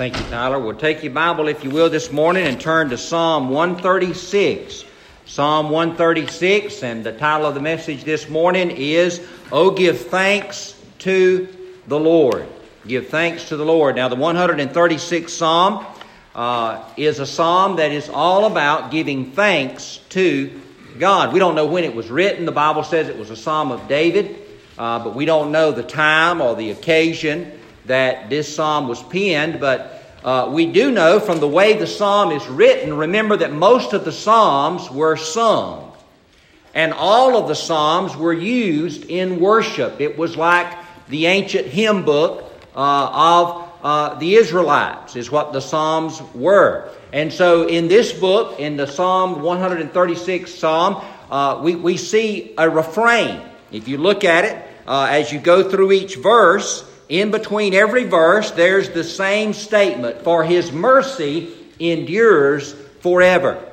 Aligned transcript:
Thank 0.00 0.16
you, 0.16 0.24
Tyler. 0.24 0.58
We'll 0.58 0.76
take 0.76 1.02
your 1.02 1.12
Bible, 1.12 1.48
if 1.48 1.62
you 1.62 1.68
will, 1.68 1.90
this 1.90 2.10
morning 2.10 2.46
and 2.46 2.58
turn 2.58 2.88
to 2.88 2.96
Psalm 2.96 3.50
136. 3.50 4.86
Psalm 5.26 5.68
136, 5.68 6.82
and 6.82 7.04
the 7.04 7.12
title 7.12 7.46
of 7.46 7.54
the 7.54 7.60
message 7.60 8.04
this 8.04 8.26
morning 8.26 8.70
is, 8.70 9.20
Oh, 9.52 9.70
give 9.70 10.06
thanks 10.06 10.74
to 11.00 11.48
the 11.86 12.00
Lord. 12.00 12.48
Give 12.86 13.08
thanks 13.08 13.50
to 13.50 13.58
the 13.58 13.64
Lord. 13.66 13.96
Now, 13.96 14.08
the 14.08 14.16
136th 14.16 15.28
Psalm 15.28 15.84
uh, 16.34 16.82
is 16.96 17.18
a 17.18 17.26
psalm 17.26 17.76
that 17.76 17.92
is 17.92 18.08
all 18.08 18.46
about 18.46 18.90
giving 18.90 19.32
thanks 19.32 19.98
to 20.08 20.62
God. 20.98 21.34
We 21.34 21.38
don't 21.38 21.54
know 21.54 21.66
when 21.66 21.84
it 21.84 21.94
was 21.94 22.08
written. 22.08 22.46
The 22.46 22.52
Bible 22.52 22.84
says 22.84 23.10
it 23.10 23.18
was 23.18 23.28
a 23.28 23.36
psalm 23.36 23.70
of 23.70 23.86
David, 23.86 24.40
uh, 24.78 25.04
but 25.04 25.14
we 25.14 25.26
don't 25.26 25.52
know 25.52 25.72
the 25.72 25.82
time 25.82 26.40
or 26.40 26.56
the 26.56 26.70
occasion 26.70 27.59
that 27.90 28.30
this 28.30 28.54
psalm 28.54 28.86
was 28.86 29.02
penned. 29.02 29.58
But 29.58 30.00
uh, 30.22 30.48
we 30.52 30.66
do 30.66 30.92
know 30.92 31.18
from 31.18 31.40
the 31.40 31.48
way 31.48 31.74
the 31.74 31.88
psalm 31.88 32.30
is 32.30 32.46
written, 32.46 32.94
remember 32.96 33.36
that 33.36 33.52
most 33.52 33.92
of 33.92 34.04
the 34.04 34.12
psalms 34.12 34.88
were 34.88 35.16
sung. 35.16 35.92
And 36.72 36.92
all 36.92 37.36
of 37.36 37.48
the 37.48 37.56
psalms 37.56 38.16
were 38.16 38.32
used 38.32 39.06
in 39.06 39.40
worship. 39.40 40.00
It 40.00 40.16
was 40.16 40.36
like 40.36 40.72
the 41.08 41.26
ancient 41.26 41.66
hymn 41.66 42.04
book 42.04 42.52
uh, 42.76 43.40
of 43.40 43.68
uh, 43.82 44.14
the 44.20 44.36
Israelites, 44.36 45.16
is 45.16 45.28
what 45.28 45.52
the 45.52 45.60
psalms 45.60 46.22
were. 46.32 46.88
And 47.12 47.32
so 47.32 47.66
in 47.66 47.88
this 47.88 48.12
book, 48.12 48.60
in 48.60 48.76
the 48.76 48.86
Psalm 48.86 49.42
136 49.42 50.54
Psalm, 50.54 51.02
uh, 51.28 51.60
we, 51.60 51.74
we 51.74 51.96
see 51.96 52.54
a 52.56 52.70
refrain. 52.70 53.40
If 53.72 53.88
you 53.88 53.98
look 53.98 54.22
at 54.22 54.44
it, 54.44 54.64
uh, 54.86 55.08
as 55.10 55.32
you 55.32 55.40
go 55.40 55.68
through 55.68 55.90
each 55.90 56.16
verse, 56.16 56.84
in 57.10 57.32
between 57.32 57.74
every 57.74 58.04
verse, 58.04 58.52
there's 58.52 58.88
the 58.90 59.04
same 59.04 59.52
statement 59.52 60.22
For 60.22 60.44
his 60.44 60.72
mercy 60.72 61.52
endures 61.78 62.72
forever. 63.00 63.66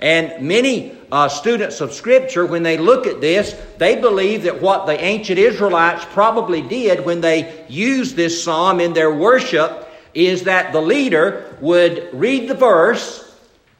And 0.00 0.46
many 0.46 0.96
uh, 1.10 1.28
students 1.28 1.80
of 1.80 1.92
Scripture, 1.92 2.46
when 2.46 2.62
they 2.62 2.78
look 2.78 3.06
at 3.06 3.20
this, 3.20 3.60
they 3.78 4.00
believe 4.00 4.44
that 4.44 4.62
what 4.62 4.86
the 4.86 5.02
ancient 5.02 5.38
Israelites 5.38 6.04
probably 6.12 6.62
did 6.62 7.04
when 7.04 7.20
they 7.20 7.64
used 7.68 8.14
this 8.14 8.42
psalm 8.44 8.78
in 8.78 8.92
their 8.92 9.12
worship 9.12 9.88
is 10.14 10.44
that 10.44 10.72
the 10.72 10.80
leader 10.80 11.56
would 11.60 12.08
read 12.12 12.48
the 12.48 12.54
verse 12.54 13.25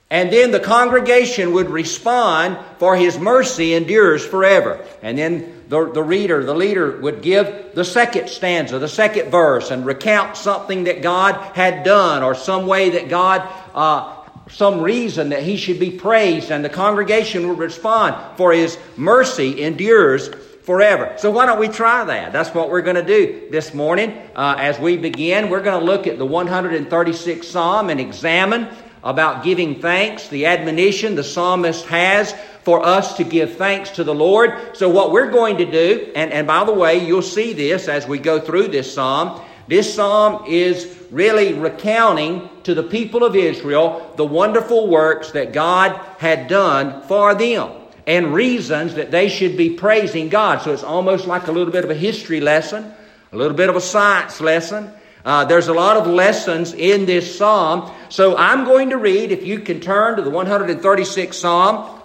and 0.08 0.32
then 0.32 0.52
the 0.52 0.60
congregation 0.60 1.52
would 1.52 1.68
respond, 1.68 2.58
For 2.78 2.96
his 2.96 3.18
mercy 3.18 3.74
endures 3.74 4.24
forever. 4.24 4.84
And 5.02 5.18
then 5.18 5.64
the, 5.68 5.90
the 5.92 6.02
reader, 6.02 6.44
the 6.44 6.54
leader, 6.54 7.00
would 7.00 7.22
give 7.22 7.74
the 7.74 7.84
second 7.84 8.28
stanza, 8.28 8.78
the 8.78 8.88
second 8.88 9.30
verse, 9.30 9.72
and 9.72 9.84
recount 9.84 10.36
something 10.36 10.84
that 10.84 11.02
God 11.02 11.34
had 11.56 11.82
done 11.82 12.22
or 12.22 12.36
some 12.36 12.68
way 12.68 12.90
that 12.90 13.08
God, 13.08 13.48
uh, 13.74 14.14
some 14.48 14.80
reason 14.80 15.30
that 15.30 15.42
he 15.42 15.56
should 15.56 15.80
be 15.80 15.90
praised. 15.90 16.52
And 16.52 16.64
the 16.64 16.70
congregation 16.70 17.48
would 17.48 17.58
respond, 17.58 18.36
For 18.36 18.52
his 18.52 18.78
mercy 18.96 19.60
endures 19.60 20.28
forever. 20.62 21.14
So 21.18 21.32
why 21.32 21.46
don't 21.46 21.58
we 21.58 21.68
try 21.68 22.04
that? 22.04 22.32
That's 22.32 22.54
what 22.54 22.70
we're 22.70 22.82
going 22.82 22.96
to 22.96 23.04
do 23.04 23.48
this 23.50 23.74
morning. 23.74 24.10
Uh, 24.36 24.54
as 24.58 24.78
we 24.78 24.96
begin, 24.96 25.50
we're 25.50 25.62
going 25.62 25.80
to 25.80 25.84
look 25.84 26.06
at 26.06 26.18
the 26.18 26.26
136th 26.26 27.44
Psalm 27.44 27.90
and 27.90 28.00
examine 28.00 28.68
about 29.06 29.44
giving 29.44 29.80
thanks, 29.80 30.28
the 30.28 30.46
admonition 30.46 31.14
the 31.14 31.24
psalmist 31.24 31.86
has 31.86 32.34
for 32.62 32.84
us 32.84 33.16
to 33.16 33.22
give 33.22 33.56
thanks 33.56 33.90
to 33.90 34.02
the 34.02 34.14
Lord. 34.14 34.76
So, 34.76 34.90
what 34.90 35.12
we're 35.12 35.30
going 35.30 35.58
to 35.58 35.70
do, 35.70 36.10
and, 36.16 36.32
and 36.32 36.48
by 36.48 36.64
the 36.64 36.72
way, 36.72 37.06
you'll 37.06 37.22
see 37.22 37.52
this 37.52 37.86
as 37.86 38.08
we 38.08 38.18
go 38.18 38.40
through 38.40 38.68
this 38.68 38.92
psalm, 38.92 39.40
this 39.68 39.94
psalm 39.94 40.44
is 40.48 40.98
really 41.12 41.54
recounting 41.54 42.50
to 42.64 42.74
the 42.74 42.82
people 42.82 43.22
of 43.22 43.36
Israel 43.36 44.12
the 44.16 44.26
wonderful 44.26 44.88
works 44.88 45.30
that 45.30 45.52
God 45.52 45.92
had 46.18 46.48
done 46.48 47.02
for 47.02 47.34
them 47.36 47.70
and 48.08 48.34
reasons 48.34 48.94
that 48.94 49.12
they 49.12 49.28
should 49.28 49.56
be 49.56 49.70
praising 49.70 50.28
God. 50.28 50.62
So, 50.62 50.72
it's 50.72 50.82
almost 50.82 51.28
like 51.28 51.46
a 51.46 51.52
little 51.52 51.72
bit 51.72 51.84
of 51.84 51.90
a 51.90 51.94
history 51.94 52.40
lesson, 52.40 52.92
a 53.30 53.36
little 53.36 53.56
bit 53.56 53.68
of 53.68 53.76
a 53.76 53.80
science 53.80 54.40
lesson. 54.40 54.92
Uh, 55.26 55.44
there's 55.44 55.66
a 55.66 55.74
lot 55.74 55.96
of 55.96 56.06
lessons 56.06 56.72
in 56.72 57.04
this 57.04 57.36
psalm. 57.36 57.90
So 58.10 58.36
I'm 58.36 58.64
going 58.64 58.90
to 58.90 58.96
read, 58.96 59.32
if 59.32 59.44
you 59.44 59.58
can 59.58 59.80
turn 59.80 60.16
to 60.18 60.22
the 60.22 60.30
136th 60.30 61.34
psalm, 61.34 62.00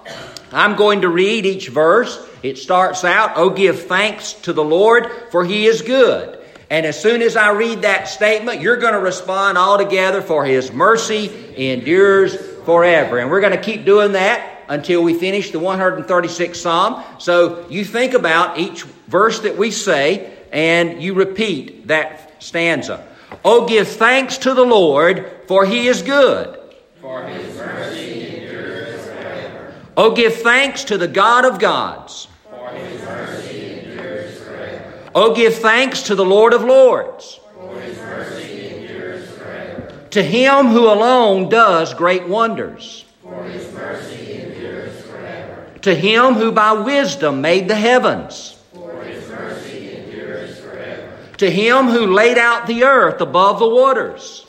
I'm 0.52 0.76
going 0.76 1.02
to 1.02 1.08
read 1.08 1.46
each 1.46 1.70
verse. 1.70 2.20
It 2.42 2.58
starts 2.58 3.04
out, 3.04 3.34
Oh, 3.36 3.52
give 3.52 3.84
thanks 3.84 4.34
to 4.34 4.54
the 4.54 4.64
Lord, 4.64 5.06
for 5.30 5.46
he 5.46 5.68
is 5.68 5.84
good. 5.84 6.40
And 6.72 6.84
as 6.84 7.00
soon 7.00 7.22
as 7.22 7.36
I 7.36 7.52
read 7.52 7.84
that 7.84 8.08
statement, 8.08 8.60
you're 8.60 8.78
going 8.78 8.94
to 8.94 9.00
respond 9.00 9.56
all 9.56 9.78
together, 9.78 10.24
for 10.24 10.44
his 10.44 10.72
mercy 10.72 11.30
endures 11.56 12.36
forever. 12.66 13.20
And 13.20 13.30
we're 13.30 13.42
going 13.42 13.54
to 13.56 13.62
keep 13.62 13.86
doing 13.86 14.14
that 14.14 14.64
until 14.68 15.04
we 15.04 15.14
finish 15.14 15.52
the 15.52 15.60
136th 15.60 16.56
psalm. 16.56 17.04
So 17.20 17.68
you 17.70 17.86
think 17.86 18.16
about 18.16 18.58
each 18.58 18.82
verse 18.82 19.42
that 19.42 19.58
we 19.58 19.70
say, 19.70 20.36
and 20.52 21.04
you 21.04 21.14
repeat 21.14 21.88
that 21.88 22.42
stanza. 22.42 23.06
Oh, 23.44 23.68
give 23.68 23.88
thanks 23.88 24.38
to 24.40 24.54
the 24.54 24.64
Lord, 24.64 25.30
for 25.48 25.66
he 25.66 25.88
is 25.88 26.02
good. 26.02 26.60
For 27.02 27.24
his 27.24 27.58
mercy 27.58 28.38
endures 28.38 29.06
forever. 29.06 29.74
Oh, 29.98 30.14
give 30.14 30.36
thanks 30.36 30.84
to 30.86 30.98
the 30.98 31.08
God 31.08 31.46
of 31.46 31.60
gods. 31.60 32.28
For 32.50 32.70
his 32.70 33.02
mercy 33.02 33.80
endures 33.80 34.40
forever. 34.42 34.94
Oh, 35.16 35.34
give 35.36 35.56
thanks 35.56 36.04
to 36.04 36.16
the 36.16 36.26
Lord 36.26 36.54
of 36.54 36.64
lords. 36.64 37.40
For 37.56 37.80
his 37.80 37.98
mercy 37.98 38.68
endures 38.68 39.30
forever. 39.32 39.94
To 40.12 40.22
him 40.22 40.68
who 40.68 40.88
alone 40.88 41.50
does 41.50 41.94
great 41.94 42.28
wonders. 42.28 43.06
For 43.24 43.44
his 43.46 43.74
mercy 43.74 44.42
endures 44.44 45.02
forever. 45.02 45.66
To 45.82 45.96
him 45.96 46.36
who 46.36 46.52
by 46.52 46.74
wisdom 46.74 47.42
made 47.42 47.68
the 47.68 47.76
heavens. 47.76 48.58
For 48.74 49.04
his 49.04 49.28
mercy 49.30 49.96
endures 49.96 50.60
forever. 50.60 51.18
To 51.42 51.50
him 51.50 51.88
who 51.88 52.06
laid 52.06 52.38
out 52.38 52.68
the 52.68 52.84
earth 52.84 53.20
above 53.20 53.58
the 53.58 53.68
waters. 53.68 54.46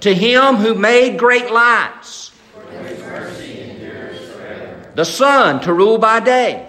To 0.00 0.14
him 0.14 0.56
who 0.56 0.74
made 0.74 1.18
great 1.18 1.50
lights. 1.50 2.30
The 4.94 5.04
sun 5.06 5.62
to 5.62 5.72
rule 5.72 5.96
by 5.96 6.20
day. 6.20 6.68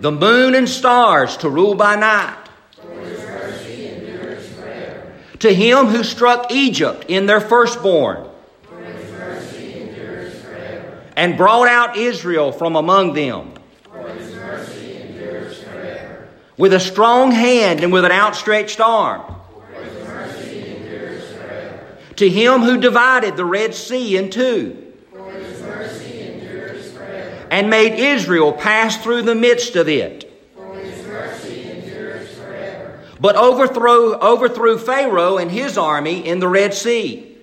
The 0.00 0.12
moon 0.12 0.54
and 0.54 0.68
stars 0.68 1.38
to 1.38 1.48
rule 1.48 1.74
by 1.74 1.96
night. 1.96 2.36
To 5.38 5.54
him 5.54 5.86
who 5.86 6.04
struck 6.04 6.52
Egypt 6.52 7.06
in 7.08 7.24
their 7.24 7.40
firstborn. 7.40 8.28
And 11.16 11.38
brought 11.38 11.66
out 11.66 11.96
Israel 11.96 12.52
from 12.52 12.76
among 12.76 13.14
them. 13.14 13.54
For 13.90 14.10
his 14.10 14.34
mercy 14.34 15.00
endures 15.00 15.62
forever. 15.62 16.28
With 16.56 16.72
a 16.72 16.80
strong 16.80 17.32
hand 17.32 17.80
and 17.80 17.92
with 17.92 18.04
an 18.04 18.12
outstretched 18.12 18.80
arm. 18.80 19.22
To 22.16 22.30
him 22.30 22.62
who 22.62 22.80
divided 22.80 23.36
the 23.36 23.44
Red 23.44 23.74
Sea 23.74 24.16
in 24.16 24.30
two. 24.30 24.92
And 27.50 27.70
made 27.70 27.98
Israel 27.98 28.52
pass 28.52 28.96
through 28.96 29.22
the 29.22 29.34
midst 29.34 29.76
of 29.76 29.88
it. 29.88 30.32
But 33.18 33.36
overthrew, 33.36 34.14
overthrew 34.14 34.78
Pharaoh 34.78 35.38
and 35.38 35.50
his 35.50 35.78
army 35.78 36.26
in 36.26 36.38
the 36.38 36.48
Red 36.48 36.74
Sea. 36.74 37.36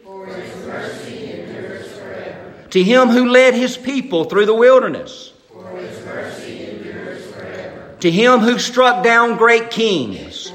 To 2.69 2.84
him 2.84 3.09
who 3.09 3.29
led 3.29 3.53
his 3.53 3.78
people 3.78 4.25
through 4.25 4.47
the 4.47 4.53
wilderness. 4.56 5.31
For 5.52 5.78
his 5.78 6.03
mercy 6.06 6.69
endures 6.69 7.31
forever. 7.31 7.93
To 8.03 8.12
him 8.12 8.41
who 8.41 8.59
struck 8.59 9.02
down 9.02 9.38
great 9.38 9.72
kings. 9.72 10.52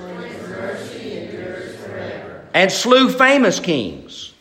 And 2.52 2.70
slew 2.70 3.08
famous 3.08 3.58
kings. 3.58 4.34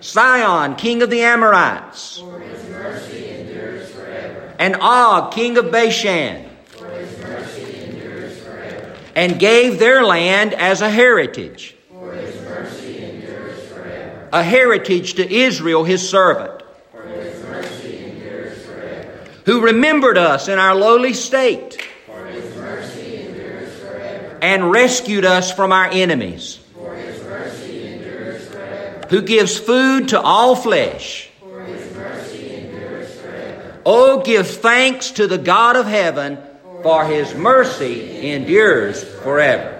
Sihon, 0.00 0.76
king 0.76 1.02
of 1.02 1.10
the 1.10 1.20
Amorites. 1.20 2.22
And 4.58 4.76
Og, 4.80 5.30
king 5.34 5.58
of 5.58 5.70
Bashan. 5.70 6.48
And 9.14 9.38
gave 9.38 9.78
their 9.78 10.04
land 10.04 10.54
as 10.54 10.80
a 10.80 10.88
heritage. 10.88 11.76
A 14.32 14.42
heritage 14.42 15.16
to 15.16 15.30
Israel, 15.30 15.84
his 15.84 16.08
servant. 16.08 16.62
For 16.92 17.02
his 17.02 17.42
mercy 17.42 17.98
endures 18.04 18.64
forever. 18.64 19.28
Who 19.46 19.62
remembered 19.62 20.18
us 20.18 20.48
in 20.48 20.58
our 20.58 20.74
lowly 20.74 21.14
state. 21.14 21.80
Forever. 22.04 22.82
And 24.42 24.70
rescued 24.70 25.24
us 25.24 25.52
from 25.52 25.72
our 25.72 25.86
enemies. 25.86 26.58
Who 29.08 29.22
gives 29.22 29.56
food 29.56 30.08
to 30.08 30.20
all 30.20 30.56
flesh. 30.56 31.30
Oh, 33.88 34.20
give 34.20 34.48
thanks 34.48 35.12
to 35.12 35.28
the 35.28 35.38
God 35.38 35.76
of 35.76 35.86
heaven, 35.86 36.38
for 36.82 37.04
his 37.04 37.36
mercy 37.36 38.30
endures 38.30 39.04
forever. 39.04 39.74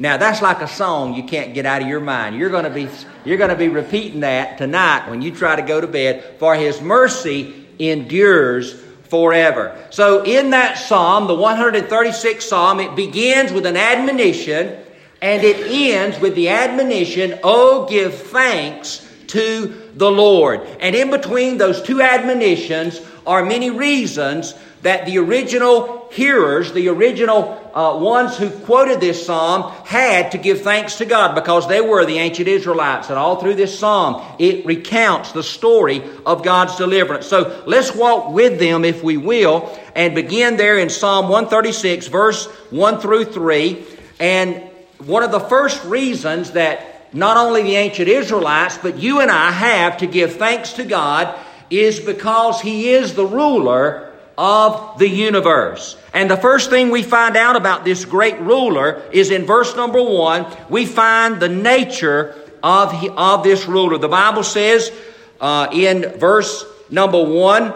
Now 0.00 0.16
that's 0.16 0.40
like 0.40 0.62
a 0.62 0.68
song 0.68 1.14
you 1.14 1.24
can't 1.24 1.54
get 1.54 1.66
out 1.66 1.82
of 1.82 1.88
your 1.88 1.98
mind. 1.98 2.36
You're 2.36 2.50
going 2.50 2.62
to 2.62 2.70
be 2.70 2.88
you're 3.24 3.36
going 3.36 3.50
to 3.50 3.56
be 3.56 3.66
repeating 3.66 4.20
that 4.20 4.58
tonight 4.58 5.10
when 5.10 5.22
you 5.22 5.34
try 5.34 5.56
to 5.56 5.62
go 5.62 5.80
to 5.80 5.88
bed. 5.88 6.36
For 6.38 6.54
his 6.54 6.80
mercy 6.80 7.66
endures 7.80 8.80
forever. 9.08 9.76
So 9.90 10.22
in 10.24 10.50
that 10.50 10.78
psalm, 10.78 11.26
the 11.26 11.34
136th 11.34 12.42
psalm, 12.42 12.80
it 12.80 12.94
begins 12.94 13.52
with 13.52 13.66
an 13.66 13.76
admonition 13.76 14.76
and 15.20 15.42
it 15.42 15.56
ends 15.66 16.20
with 16.20 16.34
the 16.34 16.48
admonition, 16.48 17.38
"Oh 17.42 17.86
give 17.88 18.14
thanks 18.14 19.07
to 19.28 19.90
the 19.94 20.10
Lord." 20.10 20.60
And 20.80 20.94
in 20.94 21.10
between 21.10 21.58
those 21.58 21.82
two 21.82 22.02
admonitions 22.02 23.00
are 23.26 23.44
many 23.44 23.70
reasons 23.70 24.54
that 24.82 25.06
the 25.06 25.18
original 25.18 26.08
hearers, 26.12 26.72
the 26.72 26.88
original 26.88 27.70
uh, 27.74 27.98
ones 27.98 28.36
who 28.36 28.48
quoted 28.48 29.00
this 29.00 29.24
psalm, 29.26 29.72
had 29.84 30.32
to 30.32 30.38
give 30.38 30.62
thanks 30.62 30.98
to 30.98 31.04
God 31.04 31.34
because 31.34 31.68
they 31.68 31.80
were 31.80 32.04
the 32.06 32.18
ancient 32.18 32.48
Israelites. 32.48 33.08
And 33.08 33.18
all 33.18 33.40
through 33.40 33.54
this 33.54 33.76
psalm, 33.76 34.24
it 34.38 34.64
recounts 34.64 35.32
the 35.32 35.42
story 35.42 36.02
of 36.24 36.42
God's 36.44 36.76
deliverance. 36.76 37.26
So 37.26 37.62
let's 37.66 37.94
walk 37.94 38.32
with 38.32 38.58
them, 38.58 38.84
if 38.84 39.02
we 39.02 39.16
will, 39.16 39.76
and 39.94 40.14
begin 40.14 40.56
there 40.56 40.78
in 40.78 40.90
Psalm 40.90 41.28
136, 41.28 42.06
verse 42.06 42.46
1 42.70 43.00
through 43.00 43.26
3. 43.26 43.84
And 44.20 44.62
one 45.04 45.22
of 45.22 45.32
the 45.32 45.40
first 45.40 45.84
reasons 45.84 46.52
that 46.52 46.87
not 47.12 47.36
only 47.36 47.62
the 47.62 47.76
ancient 47.76 48.08
Israelites, 48.08 48.78
but 48.78 48.98
you 48.98 49.20
and 49.20 49.30
I 49.30 49.50
have 49.50 49.98
to 49.98 50.06
give 50.06 50.36
thanks 50.36 50.74
to 50.74 50.84
God 50.84 51.34
is 51.70 52.00
because 52.00 52.60
He 52.60 52.90
is 52.90 53.14
the 53.14 53.26
ruler 53.26 54.12
of 54.36 54.98
the 54.98 55.08
universe. 55.08 55.96
And 56.14 56.30
the 56.30 56.36
first 56.36 56.70
thing 56.70 56.90
we 56.90 57.02
find 57.02 57.36
out 57.36 57.56
about 57.56 57.84
this 57.84 58.04
great 58.04 58.38
ruler 58.38 59.02
is 59.12 59.30
in 59.30 59.44
verse 59.44 59.74
number 59.74 60.02
one, 60.02 60.46
we 60.68 60.86
find 60.86 61.40
the 61.40 61.48
nature 61.48 62.36
of, 62.62 62.94
of 63.16 63.42
this 63.42 63.66
ruler. 63.66 63.98
The 63.98 64.08
Bible 64.08 64.44
says 64.44 64.92
uh, 65.40 65.68
in 65.72 66.18
verse 66.18 66.64
number 66.88 67.22
one, 67.22 67.74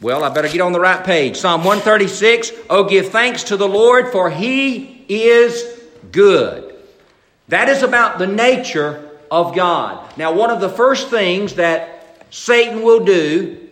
well, 0.00 0.24
I 0.24 0.30
better 0.30 0.48
get 0.48 0.60
on 0.60 0.72
the 0.72 0.80
right 0.80 1.04
page. 1.04 1.36
Psalm 1.36 1.64
136, 1.64 2.52
Oh, 2.70 2.84
give 2.84 3.10
thanks 3.10 3.44
to 3.44 3.56
the 3.56 3.68
Lord, 3.68 4.12
for 4.12 4.30
he 4.30 5.04
is 5.08 5.82
good. 6.12 6.67
That 7.48 7.68
is 7.68 7.82
about 7.82 8.18
the 8.18 8.26
nature 8.26 9.10
of 9.30 9.54
God. 9.54 10.16
Now, 10.16 10.34
one 10.34 10.50
of 10.50 10.60
the 10.60 10.68
first 10.68 11.08
things 11.08 11.54
that 11.54 12.26
Satan 12.30 12.82
will 12.82 13.04
do 13.04 13.68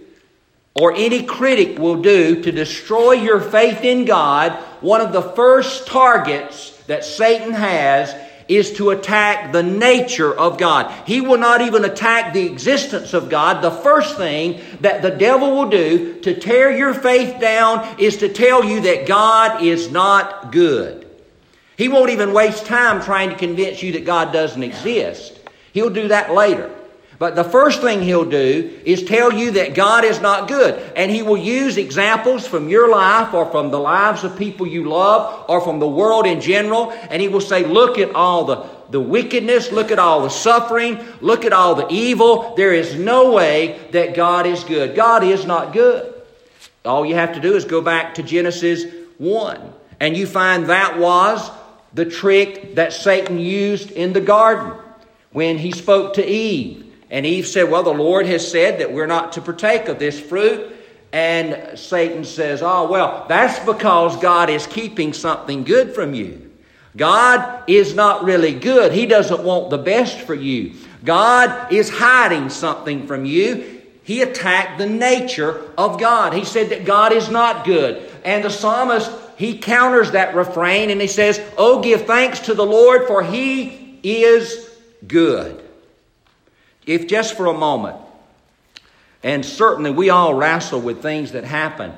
or 0.74 0.94
any 0.94 1.22
critic 1.22 1.78
will 1.78 2.02
do 2.02 2.42
to 2.42 2.52
destroy 2.52 3.12
your 3.12 3.40
faith 3.40 3.82
in 3.82 4.04
God, 4.04 4.52
one 4.80 5.00
of 5.00 5.12
the 5.12 5.22
first 5.22 5.86
targets 5.86 6.70
that 6.86 7.04
Satan 7.04 7.52
has 7.52 8.14
is 8.48 8.74
to 8.74 8.90
attack 8.90 9.52
the 9.52 9.62
nature 9.62 10.32
of 10.32 10.58
God. 10.58 10.92
He 11.06 11.20
will 11.20 11.38
not 11.38 11.62
even 11.62 11.84
attack 11.84 12.32
the 12.32 12.46
existence 12.46 13.12
of 13.12 13.28
God. 13.28 13.62
The 13.62 13.70
first 13.70 14.16
thing 14.16 14.60
that 14.82 15.02
the 15.02 15.10
devil 15.10 15.50
will 15.50 15.68
do 15.68 16.20
to 16.20 16.38
tear 16.38 16.70
your 16.76 16.94
faith 16.94 17.40
down 17.40 17.98
is 17.98 18.18
to 18.18 18.28
tell 18.28 18.64
you 18.64 18.82
that 18.82 19.06
God 19.06 19.62
is 19.62 19.90
not 19.90 20.52
good. 20.52 21.05
He 21.76 21.88
won't 21.88 22.10
even 22.10 22.32
waste 22.32 22.66
time 22.66 23.02
trying 23.02 23.30
to 23.30 23.36
convince 23.36 23.82
you 23.82 23.92
that 23.92 24.04
God 24.04 24.32
doesn't 24.32 24.62
exist. 24.62 25.38
He'll 25.72 25.90
do 25.90 26.08
that 26.08 26.32
later. 26.32 26.72
But 27.18 27.34
the 27.34 27.44
first 27.44 27.80
thing 27.80 28.02
he'll 28.02 28.28
do 28.28 28.78
is 28.84 29.02
tell 29.02 29.32
you 29.32 29.52
that 29.52 29.74
God 29.74 30.04
is 30.04 30.20
not 30.20 30.48
good. 30.48 30.74
And 30.96 31.10
he 31.10 31.22
will 31.22 31.38
use 31.38 31.78
examples 31.78 32.46
from 32.46 32.68
your 32.68 32.90
life 32.90 33.32
or 33.32 33.50
from 33.50 33.70
the 33.70 33.78
lives 33.78 34.22
of 34.22 34.36
people 34.36 34.66
you 34.66 34.88
love 34.88 35.46
or 35.48 35.62
from 35.62 35.78
the 35.78 35.88
world 35.88 36.26
in 36.26 36.42
general. 36.42 36.90
And 37.10 37.22
he 37.22 37.28
will 37.28 37.40
say, 37.40 37.64
look 37.64 37.98
at 37.98 38.14
all 38.14 38.44
the, 38.44 38.66
the 38.90 39.00
wickedness, 39.00 39.72
look 39.72 39.90
at 39.90 39.98
all 39.98 40.22
the 40.22 40.28
suffering, 40.28 41.02
look 41.22 41.46
at 41.46 41.54
all 41.54 41.74
the 41.74 41.88
evil. 41.88 42.54
There 42.54 42.74
is 42.74 42.94
no 42.94 43.32
way 43.32 43.80
that 43.92 44.14
God 44.14 44.46
is 44.46 44.62
good. 44.64 44.94
God 44.94 45.24
is 45.24 45.46
not 45.46 45.72
good. 45.72 46.12
All 46.84 47.06
you 47.06 47.14
have 47.14 47.34
to 47.34 47.40
do 47.40 47.54
is 47.56 47.64
go 47.64 47.80
back 47.80 48.16
to 48.16 48.22
Genesis 48.22 48.84
1. 49.16 49.72
And 50.00 50.14
you 50.14 50.26
find 50.26 50.66
that 50.66 50.98
was 50.98 51.50
the 51.94 52.04
trick 52.04 52.74
that 52.74 52.92
Satan 52.92 53.38
used 53.38 53.90
in 53.90 54.12
the 54.12 54.20
garden 54.20 54.72
when 55.32 55.58
he 55.58 55.72
spoke 55.72 56.14
to 56.14 56.26
Eve. 56.26 56.94
And 57.10 57.24
Eve 57.24 57.46
said, 57.46 57.70
Well, 57.70 57.82
the 57.82 57.90
Lord 57.94 58.26
has 58.26 58.50
said 58.50 58.80
that 58.80 58.92
we're 58.92 59.06
not 59.06 59.32
to 59.32 59.40
partake 59.40 59.88
of 59.88 59.98
this 59.98 60.18
fruit. 60.18 60.74
And 61.12 61.78
Satan 61.78 62.24
says, 62.24 62.62
Oh, 62.62 62.88
well, 62.88 63.26
that's 63.28 63.58
because 63.60 64.16
God 64.20 64.50
is 64.50 64.66
keeping 64.66 65.12
something 65.12 65.64
good 65.64 65.94
from 65.94 66.14
you. 66.14 66.50
God 66.96 67.64
is 67.68 67.94
not 67.94 68.24
really 68.24 68.54
good. 68.54 68.92
He 68.92 69.06
doesn't 69.06 69.42
want 69.42 69.70
the 69.70 69.78
best 69.78 70.20
for 70.20 70.34
you. 70.34 70.74
God 71.04 71.72
is 71.72 71.90
hiding 71.90 72.48
something 72.48 73.06
from 73.06 73.24
you. 73.24 73.82
He 74.02 74.22
attacked 74.22 74.78
the 74.78 74.88
nature 74.88 75.70
of 75.76 76.00
God. 76.00 76.32
He 76.32 76.44
said 76.44 76.70
that 76.70 76.84
God 76.84 77.12
is 77.12 77.28
not 77.28 77.64
good. 77.64 78.10
And 78.24 78.44
the 78.44 78.50
psalmist, 78.50 79.10
he 79.36 79.58
counters 79.58 80.12
that 80.12 80.34
refrain 80.34 80.90
and 80.90 81.00
he 81.00 81.06
says, 81.06 81.40
Oh, 81.56 81.82
give 81.82 82.06
thanks 82.06 82.40
to 82.40 82.54
the 82.54 82.64
Lord, 82.64 83.06
for 83.06 83.22
he 83.22 84.00
is 84.02 84.70
good. 85.06 85.62
If 86.86 87.06
just 87.06 87.36
for 87.36 87.46
a 87.46 87.54
moment, 87.54 87.98
and 89.22 89.44
certainly 89.44 89.90
we 89.90 90.08
all 90.10 90.34
wrestle 90.34 90.80
with 90.80 91.02
things 91.02 91.32
that 91.32 91.44
happen 91.44 91.92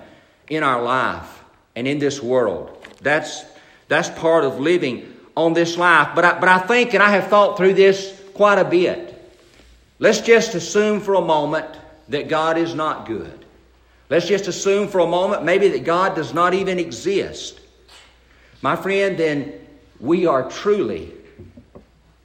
in 0.49 0.62
our 0.62 0.82
life 0.82 1.44
and 1.76 1.87
in 1.87 1.99
this 1.99 2.23
world. 2.23 2.87
That's, 3.02 3.44
that's 3.87 4.08
part 4.08 4.44
of 4.44 4.58
living 4.58 5.14
on 5.37 5.52
this 5.52 5.76
life. 5.76 6.11
But 6.14 6.25
I, 6.25 6.40
but 6.40 6.49
I 6.49 6.58
think, 6.58 6.94
and 6.94 7.02
I 7.02 7.11
have 7.11 7.29
thought 7.29 7.56
through 7.56 7.75
this 7.75 8.20
quite 8.35 8.58
a 8.58 8.64
bit, 8.64 9.14
let's 9.99 10.20
just 10.20 10.55
assume 10.55 11.00
for 11.00 11.14
a 11.14 11.20
moment 11.20 11.67
that 12.08 12.29
God 12.29 12.58
is 12.58 12.75
not 12.75 13.06
good. 13.06 13.38
Let's 14.10 14.26
just 14.26 14.49
assume 14.49 14.88
for 14.88 15.00
a 15.00 15.06
moment 15.06 15.44
maybe 15.44 15.69
that 15.69 15.84
God 15.84 16.14
does 16.14 16.32
not 16.32 16.55
even 16.55 16.78
exist. 16.78 17.60
My 18.62 18.76
friend, 18.76 19.19
then 19.19 19.52
we 20.00 20.26
are 20.26 20.50
truly 20.50 21.12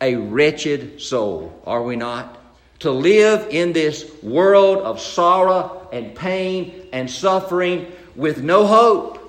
a 0.01 0.15
wretched 0.15 1.01
soul, 1.01 1.61
are 1.65 1.83
we 1.83 1.95
not? 1.95 2.39
to 2.83 2.91
live 2.91 3.47
in 3.49 3.71
this 3.71 4.11
world 4.21 4.79
of 4.79 4.99
sorrow 4.99 5.87
and 5.93 6.13
pain 6.13 6.89
and 6.91 7.09
suffering 7.09 7.89
with 8.13 8.43
no 8.43 8.67
hope. 8.67 9.19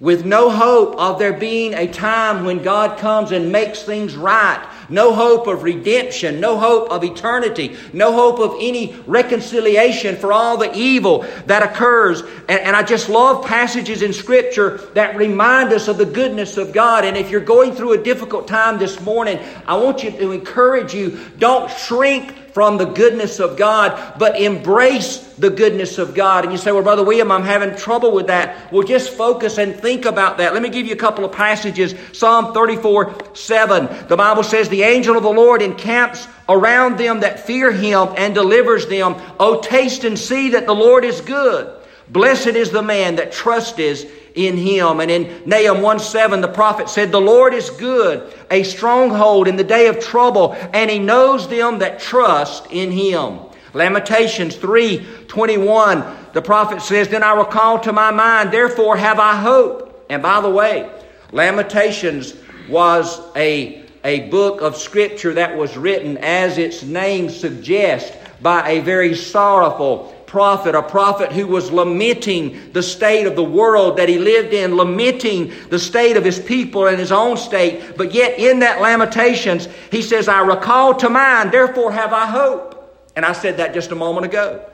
With 0.00 0.24
no 0.24 0.50
hope 0.50 0.96
of 0.98 1.20
there 1.20 1.32
being 1.32 1.72
a 1.74 1.86
time 1.86 2.44
when 2.44 2.64
God 2.64 2.98
comes 2.98 3.30
and 3.30 3.52
makes 3.52 3.84
things 3.84 4.16
right. 4.16 4.60
No 4.90 5.14
hope 5.14 5.46
of 5.46 5.62
redemption. 5.62 6.40
No 6.40 6.58
hope 6.58 6.90
of 6.90 7.04
eternity. 7.04 7.76
No 7.92 8.12
hope 8.12 8.40
of 8.40 8.56
any 8.60 8.94
reconciliation 9.06 10.16
for 10.16 10.32
all 10.32 10.56
the 10.56 10.72
evil 10.76 11.24
that 11.46 11.62
occurs. 11.62 12.22
And, 12.48 12.60
and 12.60 12.76
I 12.76 12.82
just 12.82 13.08
love 13.08 13.46
passages 13.46 14.02
in 14.02 14.12
Scripture 14.12 14.78
that 14.94 15.16
remind 15.16 15.72
us 15.72 15.88
of 15.88 15.96
the 15.96 16.04
goodness 16.04 16.56
of 16.56 16.72
God. 16.72 17.04
And 17.04 17.16
if 17.16 17.30
you're 17.30 17.40
going 17.40 17.72
through 17.72 17.92
a 17.92 18.02
difficult 18.02 18.48
time 18.48 18.78
this 18.78 19.00
morning, 19.00 19.38
I 19.66 19.76
want 19.76 20.02
you 20.02 20.10
to 20.10 20.32
encourage 20.32 20.92
you 20.92 21.20
don't 21.38 21.70
shrink 21.70 22.49
from 22.52 22.78
the 22.78 22.84
goodness 22.84 23.38
of 23.38 23.56
God, 23.56 24.18
but 24.18 24.40
embrace 24.40 25.18
the 25.34 25.50
goodness 25.50 25.98
of 25.98 26.14
God. 26.14 26.44
And 26.44 26.52
you 26.52 26.58
say, 26.58 26.72
Well, 26.72 26.82
Brother 26.82 27.04
William, 27.04 27.30
I'm 27.30 27.42
having 27.42 27.76
trouble 27.76 28.12
with 28.12 28.26
that. 28.26 28.72
Well, 28.72 28.82
just 28.82 29.10
focus 29.10 29.58
and 29.58 29.74
think 29.74 30.04
about 30.04 30.38
that. 30.38 30.52
Let 30.52 30.62
me 30.62 30.68
give 30.68 30.86
you 30.86 30.92
a 30.92 30.98
couple 30.98 31.24
of 31.24 31.32
passages. 31.32 31.94
Psalm 32.12 32.52
34 32.52 33.34
7. 33.34 34.08
The 34.08 34.16
Bible 34.16 34.42
says, 34.42 34.68
The 34.68 34.82
angel 34.82 35.16
of 35.16 35.22
the 35.22 35.30
Lord 35.30 35.62
encamps 35.62 36.26
around 36.48 36.98
them 36.98 37.20
that 37.20 37.40
fear 37.40 37.70
him 37.70 38.08
and 38.16 38.34
delivers 38.34 38.86
them. 38.86 39.14
Oh, 39.38 39.60
taste 39.60 40.04
and 40.04 40.18
see 40.18 40.50
that 40.50 40.66
the 40.66 40.74
Lord 40.74 41.04
is 41.04 41.20
good. 41.20 41.76
Blessed 42.08 42.48
is 42.48 42.70
the 42.70 42.82
man 42.82 43.16
that 43.16 43.32
trusteth 43.32 44.19
in 44.46 44.56
him. 44.56 45.00
And 45.00 45.10
in 45.10 45.42
Nahum 45.46 45.82
1 45.82 45.98
7, 45.98 46.40
the 46.40 46.48
prophet 46.48 46.88
said, 46.88 47.12
The 47.12 47.20
Lord 47.20 47.54
is 47.54 47.70
good, 47.70 48.32
a 48.50 48.62
stronghold 48.62 49.48
in 49.48 49.56
the 49.56 49.64
day 49.64 49.86
of 49.88 50.00
trouble, 50.00 50.54
and 50.72 50.90
he 50.90 50.98
knows 50.98 51.48
them 51.48 51.78
that 51.78 52.00
trust 52.00 52.66
in 52.70 52.90
him. 52.90 53.40
Lamentations 53.72 54.56
3 54.56 55.06
21, 55.28 56.16
the 56.32 56.42
prophet 56.42 56.82
says, 56.82 57.08
Then 57.08 57.22
I 57.22 57.34
recall 57.34 57.78
to 57.80 57.92
my 57.92 58.10
mind, 58.10 58.52
therefore 58.52 58.96
have 58.96 59.18
I 59.18 59.36
hope. 59.36 60.04
And 60.10 60.22
by 60.22 60.40
the 60.40 60.50
way, 60.50 60.90
Lamentations 61.32 62.34
was 62.68 63.20
a, 63.36 63.84
a 64.02 64.28
book 64.28 64.60
of 64.60 64.76
scripture 64.76 65.34
that 65.34 65.56
was 65.56 65.76
written, 65.76 66.18
as 66.18 66.58
its 66.58 66.82
name 66.82 67.30
suggests, 67.30 68.16
by 68.42 68.70
a 68.70 68.80
very 68.80 69.14
sorrowful 69.14 70.14
prophet, 70.30 70.76
a 70.76 70.82
prophet 70.82 71.32
who 71.32 71.44
was 71.44 71.72
lamenting 71.72 72.72
the 72.72 72.82
state 72.84 73.26
of 73.26 73.34
the 73.34 73.42
world 73.42 73.96
that 73.96 74.08
he 74.08 74.16
lived 74.16 74.54
in, 74.54 74.76
lamenting 74.76 75.52
the 75.70 75.78
state 75.78 76.16
of 76.16 76.24
his 76.24 76.38
people 76.38 76.86
and 76.86 77.00
his 77.00 77.10
own 77.10 77.36
state. 77.36 77.96
But 77.96 78.14
yet 78.14 78.38
in 78.38 78.60
that 78.60 78.80
Lamentations, 78.80 79.66
he 79.90 80.00
says, 80.00 80.28
I 80.28 80.42
recall 80.42 80.94
to 80.94 81.10
mind, 81.10 81.50
therefore 81.50 81.90
have 81.90 82.12
I 82.12 82.26
hope. 82.26 83.10
And 83.16 83.24
I 83.24 83.32
said 83.32 83.56
that 83.56 83.74
just 83.74 83.90
a 83.90 83.96
moment 83.96 84.24
ago. 84.24 84.64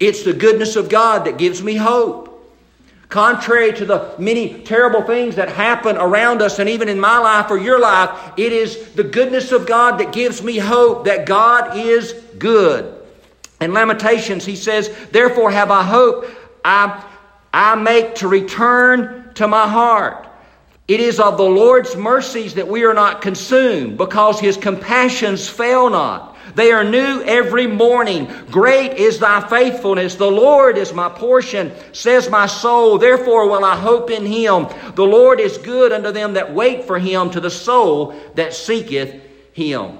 It's 0.00 0.22
the 0.22 0.32
goodness 0.32 0.76
of 0.76 0.88
God 0.88 1.26
that 1.26 1.36
gives 1.36 1.62
me 1.62 1.74
hope. 1.74 2.30
Contrary 3.10 3.74
to 3.74 3.84
the 3.84 4.14
many 4.18 4.62
terrible 4.62 5.02
things 5.02 5.36
that 5.36 5.50
happen 5.50 5.98
around 5.98 6.40
us 6.40 6.58
and 6.58 6.70
even 6.70 6.88
in 6.88 6.98
my 6.98 7.18
life 7.18 7.50
or 7.50 7.58
your 7.58 7.78
life, 7.78 8.32
it 8.38 8.50
is 8.50 8.94
the 8.94 9.04
goodness 9.04 9.52
of 9.52 9.66
God 9.66 10.00
that 10.00 10.10
gives 10.10 10.42
me 10.42 10.56
hope 10.56 11.04
that 11.04 11.26
God 11.26 11.76
is 11.76 12.14
good. 12.38 13.01
In 13.62 13.72
Lamentations, 13.72 14.44
he 14.44 14.56
says, 14.56 14.90
Therefore 15.10 15.50
have 15.50 15.70
I 15.70 15.82
hope 15.82 16.26
I, 16.64 17.04
I 17.52 17.76
make 17.76 18.16
to 18.16 18.28
return 18.28 19.32
to 19.34 19.48
my 19.48 19.68
heart. 19.68 20.28
It 20.88 21.00
is 21.00 21.20
of 21.20 21.36
the 21.36 21.44
Lord's 21.44 21.96
mercies 21.96 22.54
that 22.54 22.68
we 22.68 22.84
are 22.84 22.92
not 22.92 23.22
consumed, 23.22 23.96
because 23.96 24.40
his 24.40 24.56
compassions 24.56 25.48
fail 25.48 25.88
not. 25.88 26.36
They 26.54 26.72
are 26.72 26.84
new 26.84 27.22
every 27.22 27.66
morning. 27.66 28.30
Great 28.50 28.94
is 28.94 29.20
thy 29.20 29.48
faithfulness. 29.48 30.16
The 30.16 30.30
Lord 30.30 30.76
is 30.76 30.92
my 30.92 31.08
portion, 31.08 31.72
says 31.92 32.28
my 32.28 32.46
soul. 32.46 32.98
Therefore 32.98 33.48
will 33.48 33.64
I 33.64 33.76
hope 33.76 34.10
in 34.10 34.26
him. 34.26 34.66
The 34.94 35.04
Lord 35.04 35.40
is 35.40 35.56
good 35.56 35.92
unto 35.92 36.10
them 36.10 36.34
that 36.34 36.52
wait 36.52 36.84
for 36.84 36.98
him, 36.98 37.30
to 37.30 37.40
the 37.40 37.50
soul 37.50 38.14
that 38.34 38.52
seeketh 38.52 39.22
him. 39.52 39.98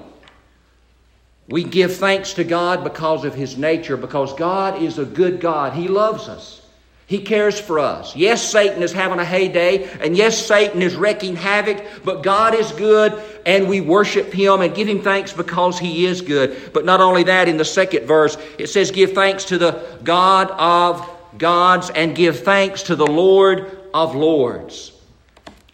We 1.47 1.63
give 1.63 1.95
thanks 1.95 2.33
to 2.33 2.43
God 2.43 2.83
because 2.83 3.25
of 3.25 3.35
his 3.35 3.57
nature, 3.57 3.97
because 3.97 4.33
God 4.33 4.81
is 4.81 4.97
a 4.97 5.05
good 5.05 5.41
God. 5.41 5.73
He 5.73 5.87
loves 5.87 6.29
us. 6.29 6.61
He 7.05 7.19
cares 7.19 7.59
for 7.59 7.79
us. 7.79 8.15
Yes, 8.15 8.41
Satan 8.41 8.81
is 8.81 8.93
having 8.93 9.19
a 9.19 9.25
heyday, 9.25 9.89
and 9.99 10.15
yes, 10.15 10.45
Satan 10.45 10.81
is 10.81 10.95
wreaking 10.95 11.35
havoc, 11.35 11.85
but 12.05 12.23
God 12.23 12.55
is 12.55 12.71
good, 12.71 13.21
and 13.45 13.67
we 13.67 13.81
worship 13.81 14.31
Him 14.31 14.61
and 14.61 14.73
give 14.73 14.87
Him 14.87 15.01
thanks 15.01 15.33
because 15.33 15.77
He 15.77 16.05
is 16.05 16.21
good. 16.21 16.71
But 16.73 16.85
not 16.85 17.01
only 17.01 17.23
that, 17.23 17.49
in 17.49 17.57
the 17.57 17.65
second 17.65 18.07
verse, 18.07 18.37
it 18.57 18.67
says, 18.67 18.89
Give 18.89 19.11
thanks 19.11 19.43
to 19.45 19.57
the 19.57 19.99
God 20.03 20.49
of 20.51 21.07
gods 21.37 21.89
and 21.89 22.15
give 22.15 22.39
thanks 22.39 22.83
to 22.83 22.95
the 22.95 23.05
Lord 23.07 23.89
of 23.93 24.15
lords. 24.15 24.93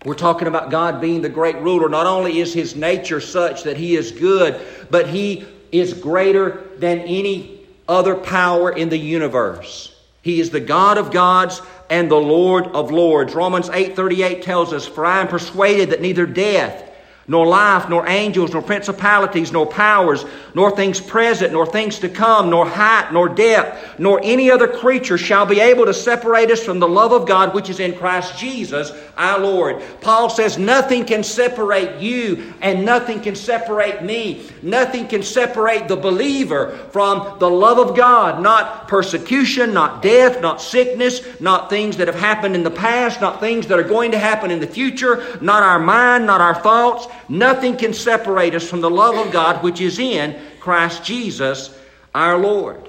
We're 0.05 0.15
talking 0.15 0.47
about 0.47 0.71
God 0.71 0.99
being 0.99 1.21
the 1.21 1.29
great 1.29 1.57
ruler. 1.57 1.89
Not 1.89 2.07
only 2.07 2.39
is 2.39 2.53
His 2.53 2.75
nature 2.75 3.21
such 3.21 3.63
that 3.63 3.77
He 3.77 3.95
is 3.95 4.11
good, 4.11 4.59
but 4.89 5.07
He 5.07 5.45
is 5.71 5.93
greater 5.93 6.63
than 6.77 6.99
any 6.99 7.59
other 7.87 8.15
power 8.15 8.71
in 8.71 8.89
the 8.89 8.97
universe. 8.97 9.93
He 10.21 10.39
is 10.39 10.49
the 10.49 10.59
God 10.59 10.97
of 10.97 11.11
gods 11.11 11.61
and 11.89 12.09
the 12.09 12.15
Lord 12.15 12.67
of 12.67 12.91
lords. 12.91 13.33
Romans 13.33 13.69
8:38 13.69 14.43
tells 14.43 14.73
us, 14.73 14.85
"For 14.85 15.05
I 15.05 15.21
am 15.21 15.27
persuaded 15.27 15.89
that 15.89 16.01
neither 16.01 16.25
death, 16.25 16.83
nor 17.27 17.45
life, 17.45 17.87
nor 17.87 18.07
angels, 18.07 18.51
nor 18.51 18.61
principalities, 18.61 19.51
nor 19.51 19.65
powers, 19.65 20.25
nor 20.55 20.71
things 20.71 20.99
present, 20.99 21.53
nor 21.53 21.65
things 21.65 21.99
to 21.99 22.09
come, 22.09 22.49
nor 22.49 22.65
height, 22.65 23.13
nor 23.13 23.29
depth, 23.29 23.99
nor 23.99 24.19
any 24.23 24.49
other 24.49 24.67
creature 24.67 25.17
shall 25.17 25.45
be 25.45 25.59
able 25.59 25.85
to 25.85 25.93
separate 25.93 26.49
us 26.49 26.63
from 26.63 26.79
the 26.79 26.87
love 26.87 27.11
of 27.11 27.27
God 27.27 27.53
which 27.53 27.69
is 27.69 27.79
in 27.79 27.93
Christ 27.93 28.37
Jesus 28.37 28.91
our 29.19 29.39
Lord. 29.39 29.83
Paul 30.01 30.29
says, 30.29 30.57
Nothing 30.57 31.05
can 31.05 31.23
separate 31.23 32.01
you, 32.01 32.53
and 32.61 32.85
nothing 32.85 33.21
can 33.21 33.35
separate 33.35 34.01
me. 34.01 34.49
Nothing 34.63 35.07
can 35.07 35.21
separate 35.21 35.87
the 35.87 35.95
believer 35.95 36.77
from 36.91 37.37
the 37.39 37.49
love 37.49 37.77
of 37.77 37.95
God. 37.95 38.41
Not 38.41 38.87
persecution, 38.87 39.73
not 39.73 40.01
death, 40.01 40.41
not 40.41 40.61
sickness, 40.61 41.39
not 41.39 41.69
things 41.69 41.97
that 41.97 42.07
have 42.07 42.19
happened 42.19 42.55
in 42.55 42.63
the 42.63 42.71
past, 42.71 43.21
not 43.21 43.39
things 43.39 43.67
that 43.67 43.77
are 43.77 43.83
going 43.83 44.11
to 44.11 44.17
happen 44.17 44.51
in 44.51 44.59
the 44.59 44.67
future, 44.67 45.37
not 45.41 45.63
our 45.63 45.79
mind, 45.79 46.25
not 46.25 46.41
our 46.41 46.55
thoughts. 46.55 47.07
Nothing 47.27 47.77
can 47.77 47.93
separate 47.93 48.55
us 48.55 48.67
from 48.67 48.81
the 48.81 48.89
love 48.89 49.15
of 49.15 49.31
God 49.31 49.63
which 49.63 49.81
is 49.81 49.99
in 49.99 50.39
Christ 50.59 51.03
Jesus 51.03 51.77
our 52.15 52.37
Lord. 52.37 52.88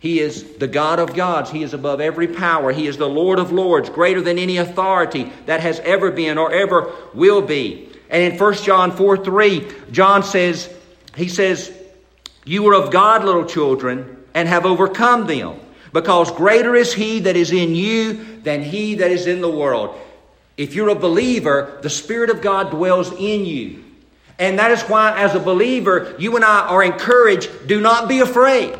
He 0.00 0.20
is 0.20 0.56
the 0.58 0.68
God 0.68 1.00
of 1.00 1.14
gods. 1.14 1.50
He 1.50 1.62
is 1.62 1.74
above 1.74 2.00
every 2.00 2.28
power. 2.28 2.72
He 2.72 2.86
is 2.86 2.96
the 2.96 3.08
Lord 3.08 3.38
of 3.38 3.50
lords, 3.50 3.90
greater 3.90 4.20
than 4.20 4.38
any 4.38 4.58
authority 4.58 5.32
that 5.46 5.60
has 5.60 5.80
ever 5.80 6.10
been 6.10 6.38
or 6.38 6.52
ever 6.52 6.92
will 7.14 7.42
be. 7.42 7.88
And 8.10 8.22
in 8.22 8.38
1 8.38 8.54
John 8.54 8.92
4 8.92 9.24
3, 9.24 9.68
John 9.90 10.22
says, 10.22 10.72
He 11.16 11.28
says, 11.28 11.72
You 12.44 12.66
are 12.68 12.74
of 12.74 12.92
God, 12.92 13.24
little 13.24 13.44
children, 13.44 14.24
and 14.34 14.48
have 14.48 14.64
overcome 14.64 15.26
them, 15.26 15.58
because 15.92 16.30
greater 16.30 16.76
is 16.76 16.94
He 16.94 17.20
that 17.20 17.36
is 17.36 17.50
in 17.50 17.74
you 17.74 18.40
than 18.42 18.62
He 18.62 18.96
that 18.96 19.10
is 19.10 19.26
in 19.26 19.40
the 19.40 19.50
world. 19.50 19.98
If 20.56 20.74
you're 20.74 20.88
a 20.88 20.94
believer, 20.94 21.78
the 21.82 21.90
Spirit 21.90 22.30
of 22.30 22.40
God 22.40 22.70
dwells 22.70 23.12
in 23.12 23.44
you. 23.44 23.84
And 24.38 24.58
that 24.58 24.70
is 24.70 24.82
why, 24.82 25.20
as 25.20 25.34
a 25.34 25.40
believer, 25.40 26.14
you 26.18 26.36
and 26.36 26.44
I 26.44 26.60
are 26.60 26.82
encouraged 26.82 27.66
do 27.66 27.80
not 27.80 28.08
be 28.08 28.20
afraid, 28.20 28.78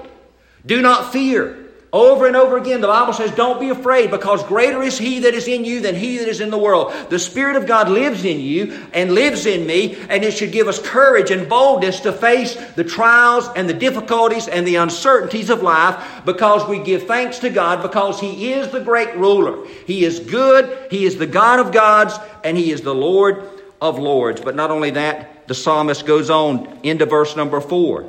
do 0.68 0.82
not 0.82 1.12
fear. 1.12 1.64
Over 1.90 2.26
and 2.26 2.37
over 2.37 2.58
again, 2.58 2.82
the 2.82 2.87
Bible 2.87 3.14
says, 3.14 3.30
Don't 3.30 3.58
be 3.58 3.70
afraid, 3.70 4.10
because 4.10 4.44
greater 4.44 4.82
is 4.82 4.98
He 4.98 5.20
that 5.20 5.32
is 5.32 5.48
in 5.48 5.64
you 5.64 5.80
than 5.80 5.94
He 5.94 6.18
that 6.18 6.28
is 6.28 6.42
in 6.42 6.50
the 6.50 6.58
world. 6.58 6.92
The 7.08 7.18
Spirit 7.18 7.56
of 7.56 7.66
God 7.66 7.88
lives 7.88 8.26
in 8.26 8.40
you 8.40 8.78
and 8.92 9.12
lives 9.12 9.46
in 9.46 9.66
me, 9.66 9.96
and 10.10 10.22
it 10.22 10.32
should 10.32 10.52
give 10.52 10.68
us 10.68 10.78
courage 10.78 11.30
and 11.30 11.48
boldness 11.48 12.00
to 12.00 12.12
face 12.12 12.56
the 12.72 12.84
trials 12.84 13.48
and 13.56 13.66
the 13.66 13.75
difficulties 13.75 14.48
and 14.48 14.66
the 14.66 14.76
uncertainties 14.76 15.48
of 15.48 15.62
life, 15.62 16.22
because 16.26 16.68
we 16.68 16.78
give 16.78 17.06
thanks 17.06 17.38
to 17.38 17.48
God, 17.48 17.80
because 17.80 18.20
He 18.20 18.52
is 18.52 18.68
the 18.68 18.80
great 18.80 19.16
ruler. 19.16 19.66
He 19.87 20.04
is 20.04 20.20
good, 20.20 20.90
He 20.90 21.06
is 21.06 21.16
the 21.16 21.26
God 21.26 21.58
of 21.58 21.72
gods, 21.72 22.18
and 22.44 22.54
He 22.58 22.70
is 22.70 22.82
the 22.82 22.94
Lord 22.94 23.48
of 23.80 23.98
lords. 23.98 24.42
But 24.42 24.56
not 24.56 24.70
only 24.70 24.90
that, 24.90 25.48
the 25.48 25.54
psalmist 25.54 26.04
goes 26.04 26.28
on 26.28 26.80
into 26.82 27.06
verse 27.06 27.34
number 27.34 27.62
four. 27.62 28.06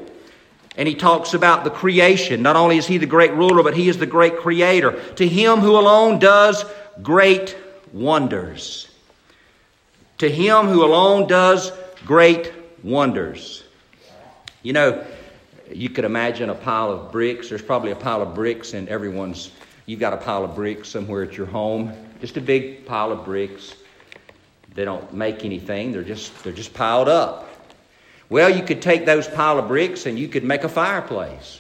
And 0.80 0.88
he 0.88 0.96
talks 0.96 1.34
about 1.34 1.66
the 1.66 1.70
creation. 1.70 2.42
Not 2.42 2.56
only 2.56 2.78
is 2.78 2.88
he 2.88 2.98
the 2.98 3.06
great 3.06 3.34
ruler, 3.34 3.64
but 3.64 3.76
he 3.76 3.90
is 3.90 3.98
the 3.98 4.06
great 4.06 4.38
creator. 4.38 4.94
To 5.16 5.28
him 5.28 5.60
who 5.60 5.78
alone 5.78 6.20
does 6.20 6.64
great 7.02 7.58
wonders. 7.92 8.90
To 10.20 10.30
him 10.30 10.68
who 10.68 10.86
alone 10.86 11.28
does 11.28 11.74
great 12.06 12.54
wonders. 12.82 13.66
You 14.64 14.72
know, 14.72 15.06
you 15.70 15.90
could 15.90 16.06
imagine 16.06 16.50
a 16.50 16.56
pile 16.56 16.92
of 16.92 17.12
bricks. 17.12 17.50
There's 17.50 17.62
probably 17.62 17.92
a 17.92 17.98
pile 17.98 18.22
of 18.22 18.34
bricks 18.34 18.74
in 18.74 18.88
everyone's. 18.88 19.52
You've 19.86 20.00
got 20.00 20.14
a 20.14 20.18
pile 20.18 20.46
of 20.46 20.56
bricks 20.56 20.88
somewhere 20.88 21.24
at 21.24 21.36
your 21.36 21.48
home. 21.48 21.92
Just 22.22 22.38
a 22.38 22.42
big 22.42 22.86
pile 22.86 23.12
of 23.12 23.26
bricks. 23.26 23.76
They 24.76 24.86
don't 24.86 25.14
make 25.14 25.44
anything. 25.44 25.92
They're 25.92 26.04
just 26.04 26.42
they're 26.42 26.54
just 26.54 26.74
piled 26.74 27.10
up. 27.10 27.49
Well, 28.30 28.50
you 28.50 28.64
could 28.64 28.82
take 28.82 29.06
those 29.06 29.28
pile 29.28 29.58
of 29.58 29.68
bricks 29.68 30.06
and 30.06 30.18
you 30.18 30.28
could 30.28 30.44
make 30.44 30.64
a 30.64 30.70
fireplace, 30.70 31.60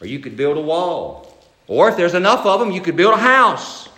or 0.00 0.06
you 0.06 0.20
could 0.20 0.36
build 0.36 0.56
a 0.56 0.60
wall, 0.60 1.36
or 1.66 1.88
if 1.88 1.96
there's 1.96 2.14
enough 2.14 2.46
of 2.46 2.60
them, 2.60 2.70
you 2.70 2.80
could 2.80 2.96
build 2.96 3.14
a 3.14 3.18
house. 3.18 3.88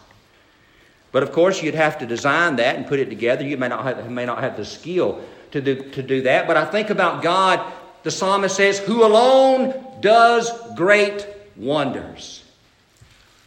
But 1.13 1.23
of 1.23 1.33
course, 1.33 1.63
you'd 1.63 1.75
have 1.75 1.99
to 1.99 2.07
design 2.07 2.57
that 2.57 2.77
and 2.77 2.87
put 2.87 2.99
it 2.99 3.09
together. 3.09 3.45
You 3.45 3.57
may 3.57 3.69
not 3.69 3.85
have, 3.85 4.11
may 4.11 4.27
not 4.27 4.41
have 4.41 4.57
the 4.57 4.65
skill 4.65 5.23
to 5.53 5.61
do, 5.61 5.91
to 5.91 6.03
do 6.03 6.23
that. 6.23 6.47
But 6.47 6.57
I 6.57 6.65
think 6.65 6.91
about 6.91 7.23
God, 7.23 7.61
the 8.03 8.11
psalmist 8.11 8.57
says, 8.57 8.79
who 8.79 9.05
alone 9.05 9.75
does 10.01 10.51
great 10.75 11.27
wonders. 11.57 12.45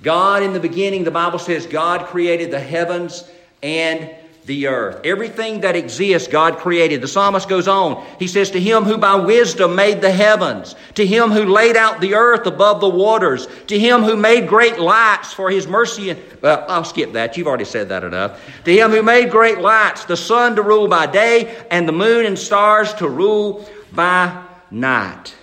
God, 0.02 0.44
in 0.44 0.54
the 0.54 0.60
beginning, 0.60 1.04
the 1.04 1.12
Bible 1.12 1.40
says, 1.40 1.66
God 1.66 2.06
created 2.08 2.52
the 2.52 2.60
heavens 2.60 3.30
and 3.62 4.10
the 4.50 4.66
earth. 4.66 5.00
Everything 5.06 5.62
that 5.62 5.76
exists, 5.76 6.28
God 6.28 6.58
created. 6.58 7.02
The 7.02 7.08
psalmist 7.08 7.48
goes 7.48 7.68
on. 7.68 8.04
He 8.18 8.26
says, 8.26 8.50
To 8.50 8.60
him 8.60 8.84
who 8.84 8.98
by 8.98 9.14
wisdom 9.14 9.76
made 9.76 10.02
the 10.02 10.12
heavens, 10.12 10.76
to 10.96 11.06
him 11.06 11.30
who 11.30 11.46
laid 11.46 11.78
out 11.78 12.02
the 12.02 12.16
earth 12.16 12.48
above 12.48 12.82
the 12.82 12.90
waters, 12.90 13.48
to 13.68 13.78
him 13.78 14.02
who 14.02 14.18
made 14.18 14.48
great 14.48 14.80
lights 14.80 15.32
for 15.32 15.52
his 15.52 15.68
mercy. 15.68 16.18
Well, 16.42 16.66
I'll 16.68 16.84
skip 16.84 17.14
that. 17.14 17.38
You've 17.38 17.46
already 17.46 17.64
said 17.64 17.90
that 17.90 18.04
enough. 18.04 18.44
To 18.66 18.74
him 18.74 18.90
who 18.90 19.04
made 19.04 19.30
great 19.30 19.60
lights, 19.60 20.06
the 20.06 20.18
sun 20.18 20.56
to 20.56 20.64
rule 20.64 20.88
by 20.88 21.06
day, 21.06 21.56
and 21.70 21.88
the 21.88 21.94
moon 21.94 22.26
and 22.26 22.38
stars 22.38 22.92
to 22.96 23.08
rule 23.08 23.70
by 23.94 24.46
night. 24.72 25.36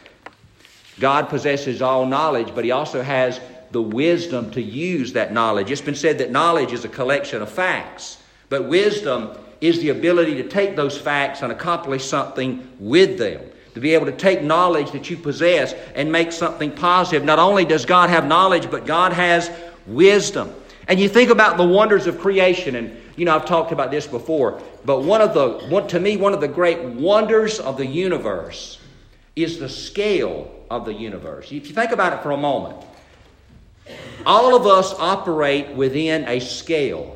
God 0.98 1.28
possesses 1.28 1.80
all 1.80 2.06
knowledge, 2.06 2.52
but 2.56 2.64
he 2.64 2.72
also 2.72 3.02
has 3.02 3.40
the 3.70 3.82
wisdom 3.82 4.50
to 4.50 4.60
use 4.60 5.12
that 5.12 5.32
knowledge. 5.32 5.70
It's 5.70 5.80
been 5.80 5.94
said 5.94 6.18
that 6.18 6.32
knowledge 6.32 6.72
is 6.72 6.84
a 6.84 6.88
collection 6.88 7.40
of 7.40 7.48
facts. 7.48 8.18
But 8.48 8.68
wisdom 8.68 9.36
is 9.60 9.80
the 9.80 9.88
ability 9.88 10.34
to 10.36 10.48
take 10.48 10.76
those 10.76 10.98
facts 10.98 11.42
and 11.42 11.50
accomplish 11.50 12.04
something 12.04 12.68
with 12.78 13.18
them. 13.18 13.42
To 13.74 13.80
be 13.80 13.92
able 13.94 14.06
to 14.06 14.12
take 14.12 14.42
knowledge 14.42 14.92
that 14.92 15.10
you 15.10 15.16
possess 15.16 15.74
and 15.94 16.10
make 16.10 16.32
something 16.32 16.70
positive. 16.70 17.24
Not 17.24 17.38
only 17.38 17.64
does 17.64 17.84
God 17.84 18.08
have 18.08 18.26
knowledge, 18.26 18.70
but 18.70 18.86
God 18.86 19.12
has 19.12 19.50
wisdom. 19.86 20.54
And 20.88 21.00
you 21.00 21.08
think 21.08 21.30
about 21.30 21.56
the 21.56 21.66
wonders 21.66 22.06
of 22.06 22.18
creation, 22.18 22.76
and 22.76 22.96
you 23.16 23.24
know, 23.24 23.34
I've 23.34 23.44
talked 23.44 23.72
about 23.72 23.90
this 23.90 24.06
before, 24.06 24.62
but 24.84 25.02
one 25.02 25.20
of 25.20 25.34
the, 25.34 25.66
one, 25.68 25.88
to 25.88 25.98
me, 25.98 26.16
one 26.16 26.32
of 26.32 26.40
the 26.40 26.48
great 26.48 26.78
wonders 26.80 27.58
of 27.58 27.76
the 27.76 27.86
universe 27.86 28.78
is 29.34 29.58
the 29.58 29.68
scale 29.68 30.50
of 30.70 30.84
the 30.84 30.94
universe. 30.94 31.46
If 31.46 31.68
you 31.68 31.74
think 31.74 31.90
about 31.90 32.12
it 32.12 32.22
for 32.22 32.30
a 32.30 32.36
moment, 32.36 32.84
all 34.24 34.56
of 34.56 34.66
us 34.66 34.94
operate 34.94 35.70
within 35.70 36.26
a 36.28 36.40
scale. 36.40 37.15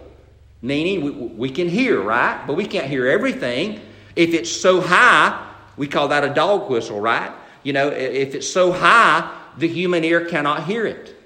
Meaning, 0.62 1.02
we, 1.02 1.10
we 1.10 1.50
can 1.50 1.68
hear, 1.68 2.00
right? 2.00 2.44
But 2.46 2.56
we 2.56 2.66
can't 2.66 2.86
hear 2.86 3.06
everything. 3.06 3.80
If 4.16 4.34
it's 4.34 4.50
so 4.50 4.80
high, 4.80 5.48
we 5.76 5.86
call 5.86 6.08
that 6.08 6.24
a 6.24 6.34
dog 6.34 6.70
whistle, 6.70 7.00
right? 7.00 7.32
You 7.62 7.72
know, 7.72 7.88
if 7.88 8.34
it's 8.34 8.48
so 8.48 8.72
high, 8.72 9.36
the 9.56 9.68
human 9.68 10.04
ear 10.04 10.26
cannot 10.26 10.64
hear 10.64 10.86
it. 10.86 11.16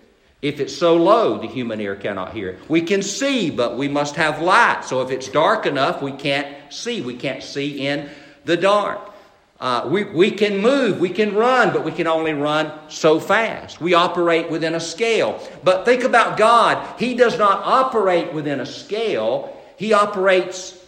If 0.43 0.61
it's 0.61 0.77
so 0.77 0.97
low, 0.97 1.39
the 1.39 1.47
human 1.47 1.81
ear 1.81 1.97
cannot 1.97 2.35
hear 2.35 2.51
it. 2.51 2.69
We 2.69 2.83
can 2.83 3.03
see, 3.03 3.51
but 3.51 3.79
we 3.79 3.89
must 3.89 4.17
have 4.17 4.43
light. 4.43 4.85
So 4.85 5.01
if 5.01 5.11
it's 5.11 5.29
dark 5.29 5.65
enough, 5.65 6.03
we 6.03 6.13
can't 6.13 6.73
see. 6.73 7.01
We 7.01 7.17
can't 7.17 7.43
see 7.43 7.87
in 7.87 8.11
the 8.45 8.57
dark. 8.57 9.14
Uh, 9.61 9.89
we, 9.89 10.05
we 10.05 10.31
can 10.31 10.59
move, 10.59 10.99
we 10.99 11.09
can 11.09 11.35
run, 11.35 11.73
but 11.73 11.85
we 11.85 11.93
can 11.93 12.07
only 12.07 12.33
run 12.33 12.73
so 12.89 13.21
fast. 13.21 13.81
We 13.81 13.95
operate 13.95 14.51
within 14.51 14.75
a 14.75 14.81
scale. 14.81 15.41
But 15.63 15.85
think 15.85 16.03
about 16.03 16.37
God. 16.37 16.99
He 16.99 17.15
does 17.15 17.39
not 17.39 17.63
operate 17.65 18.33
within 18.33 18.61
a 18.61 18.67
scale, 18.67 19.57
He 19.77 19.93
operates 19.93 20.79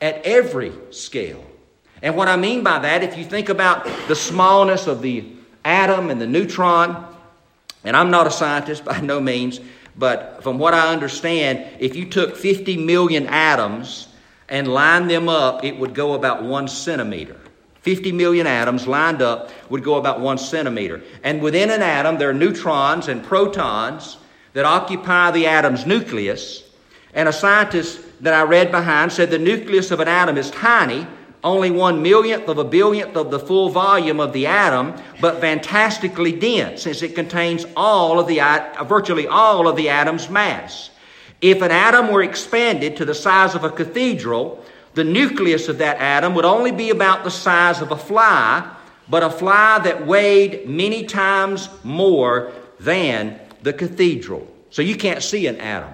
at 0.00 0.24
every 0.24 0.72
scale. 0.90 1.44
And 2.02 2.16
what 2.16 2.28
I 2.28 2.36
mean 2.36 2.62
by 2.62 2.78
that, 2.80 3.02
if 3.02 3.16
you 3.16 3.24
think 3.24 3.48
about 3.48 3.84
the 4.08 4.16
smallness 4.16 4.86
of 4.86 5.02
the 5.02 5.24
atom 5.64 6.10
and 6.10 6.20
the 6.20 6.26
neutron, 6.26 7.04
and 7.84 7.96
I'm 7.96 8.10
not 8.10 8.26
a 8.26 8.30
scientist 8.30 8.84
by 8.84 9.00
no 9.00 9.20
means, 9.20 9.60
but 9.96 10.42
from 10.42 10.58
what 10.58 10.74
I 10.74 10.92
understand, 10.92 11.66
if 11.78 11.96
you 11.96 12.06
took 12.06 12.36
50 12.36 12.76
million 12.76 13.26
atoms 13.26 14.08
and 14.48 14.68
lined 14.68 15.10
them 15.10 15.28
up, 15.28 15.64
it 15.64 15.78
would 15.78 15.94
go 15.94 16.14
about 16.14 16.42
one 16.42 16.68
centimeter. 16.68 17.36
50 17.86 18.10
million 18.10 18.48
atoms 18.48 18.88
lined 18.88 19.22
up 19.22 19.52
would 19.70 19.84
go 19.84 19.94
about 19.94 20.18
one 20.18 20.38
centimeter. 20.38 21.04
And 21.22 21.40
within 21.40 21.70
an 21.70 21.82
atom, 21.82 22.18
there 22.18 22.28
are 22.28 22.34
neutrons 22.34 23.06
and 23.06 23.22
protons 23.22 24.16
that 24.54 24.64
occupy 24.64 25.30
the 25.30 25.46
atom's 25.46 25.86
nucleus. 25.86 26.64
And 27.14 27.28
a 27.28 27.32
scientist 27.32 28.00
that 28.24 28.34
I 28.34 28.42
read 28.42 28.72
behind 28.72 29.12
said 29.12 29.30
the 29.30 29.38
nucleus 29.38 29.92
of 29.92 30.00
an 30.00 30.08
atom 30.08 30.36
is 30.36 30.50
tiny, 30.50 31.06
only 31.44 31.70
one 31.70 32.02
millionth 32.02 32.48
of 32.48 32.58
a 32.58 32.64
billionth 32.64 33.14
of 33.14 33.30
the 33.30 33.38
full 33.38 33.68
volume 33.68 34.18
of 34.18 34.32
the 34.32 34.48
atom, 34.48 35.00
but 35.20 35.40
fantastically 35.40 36.32
dense, 36.32 36.82
since 36.82 37.02
it 37.02 37.14
contains 37.14 37.66
all 37.76 38.18
of 38.18 38.26
the 38.26 38.40
virtually 38.86 39.28
all 39.28 39.68
of 39.68 39.76
the 39.76 39.90
atom's 39.90 40.28
mass. 40.28 40.90
If 41.40 41.62
an 41.62 41.70
atom 41.70 42.10
were 42.10 42.24
expanded 42.24 42.96
to 42.96 43.04
the 43.04 43.14
size 43.14 43.54
of 43.54 43.62
a 43.62 43.70
cathedral, 43.70 44.64
the 44.96 45.04
nucleus 45.04 45.68
of 45.68 45.78
that 45.78 45.98
atom 45.98 46.34
would 46.34 46.46
only 46.46 46.72
be 46.72 46.88
about 46.88 47.22
the 47.22 47.30
size 47.30 47.82
of 47.82 47.92
a 47.92 47.96
fly, 47.98 48.66
but 49.10 49.22
a 49.22 49.28
fly 49.28 49.78
that 49.84 50.06
weighed 50.06 50.66
many 50.66 51.04
times 51.04 51.68
more 51.84 52.50
than 52.80 53.38
the 53.62 53.74
cathedral. 53.74 54.48
So 54.70 54.80
you 54.80 54.96
can't 54.96 55.22
see 55.22 55.46
an 55.48 55.60
atom. 55.60 55.92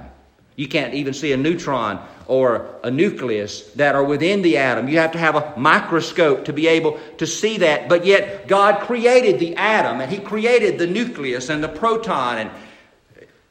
You 0.54 0.68
can't 0.68 0.94
even 0.94 1.14
see 1.14 1.32
a 1.32 1.36
neutron 1.36 1.98
or 2.28 2.76
a 2.84 2.92
nucleus 2.92 3.72
that 3.72 3.96
are 3.96 4.04
within 4.04 4.40
the 4.40 4.56
atom. 4.58 4.88
You 4.88 4.98
have 4.98 5.12
to 5.12 5.18
have 5.18 5.34
a 5.34 5.52
microscope 5.58 6.44
to 6.44 6.52
be 6.52 6.68
able 6.68 7.00
to 7.18 7.26
see 7.26 7.58
that. 7.58 7.88
But 7.88 8.06
yet, 8.06 8.46
God 8.46 8.82
created 8.82 9.40
the 9.40 9.56
atom 9.56 10.00
and 10.00 10.12
He 10.12 10.18
created 10.18 10.78
the 10.78 10.86
nucleus 10.86 11.48
and 11.48 11.64
the 11.64 11.68
proton. 11.68 12.38
And 12.38 12.50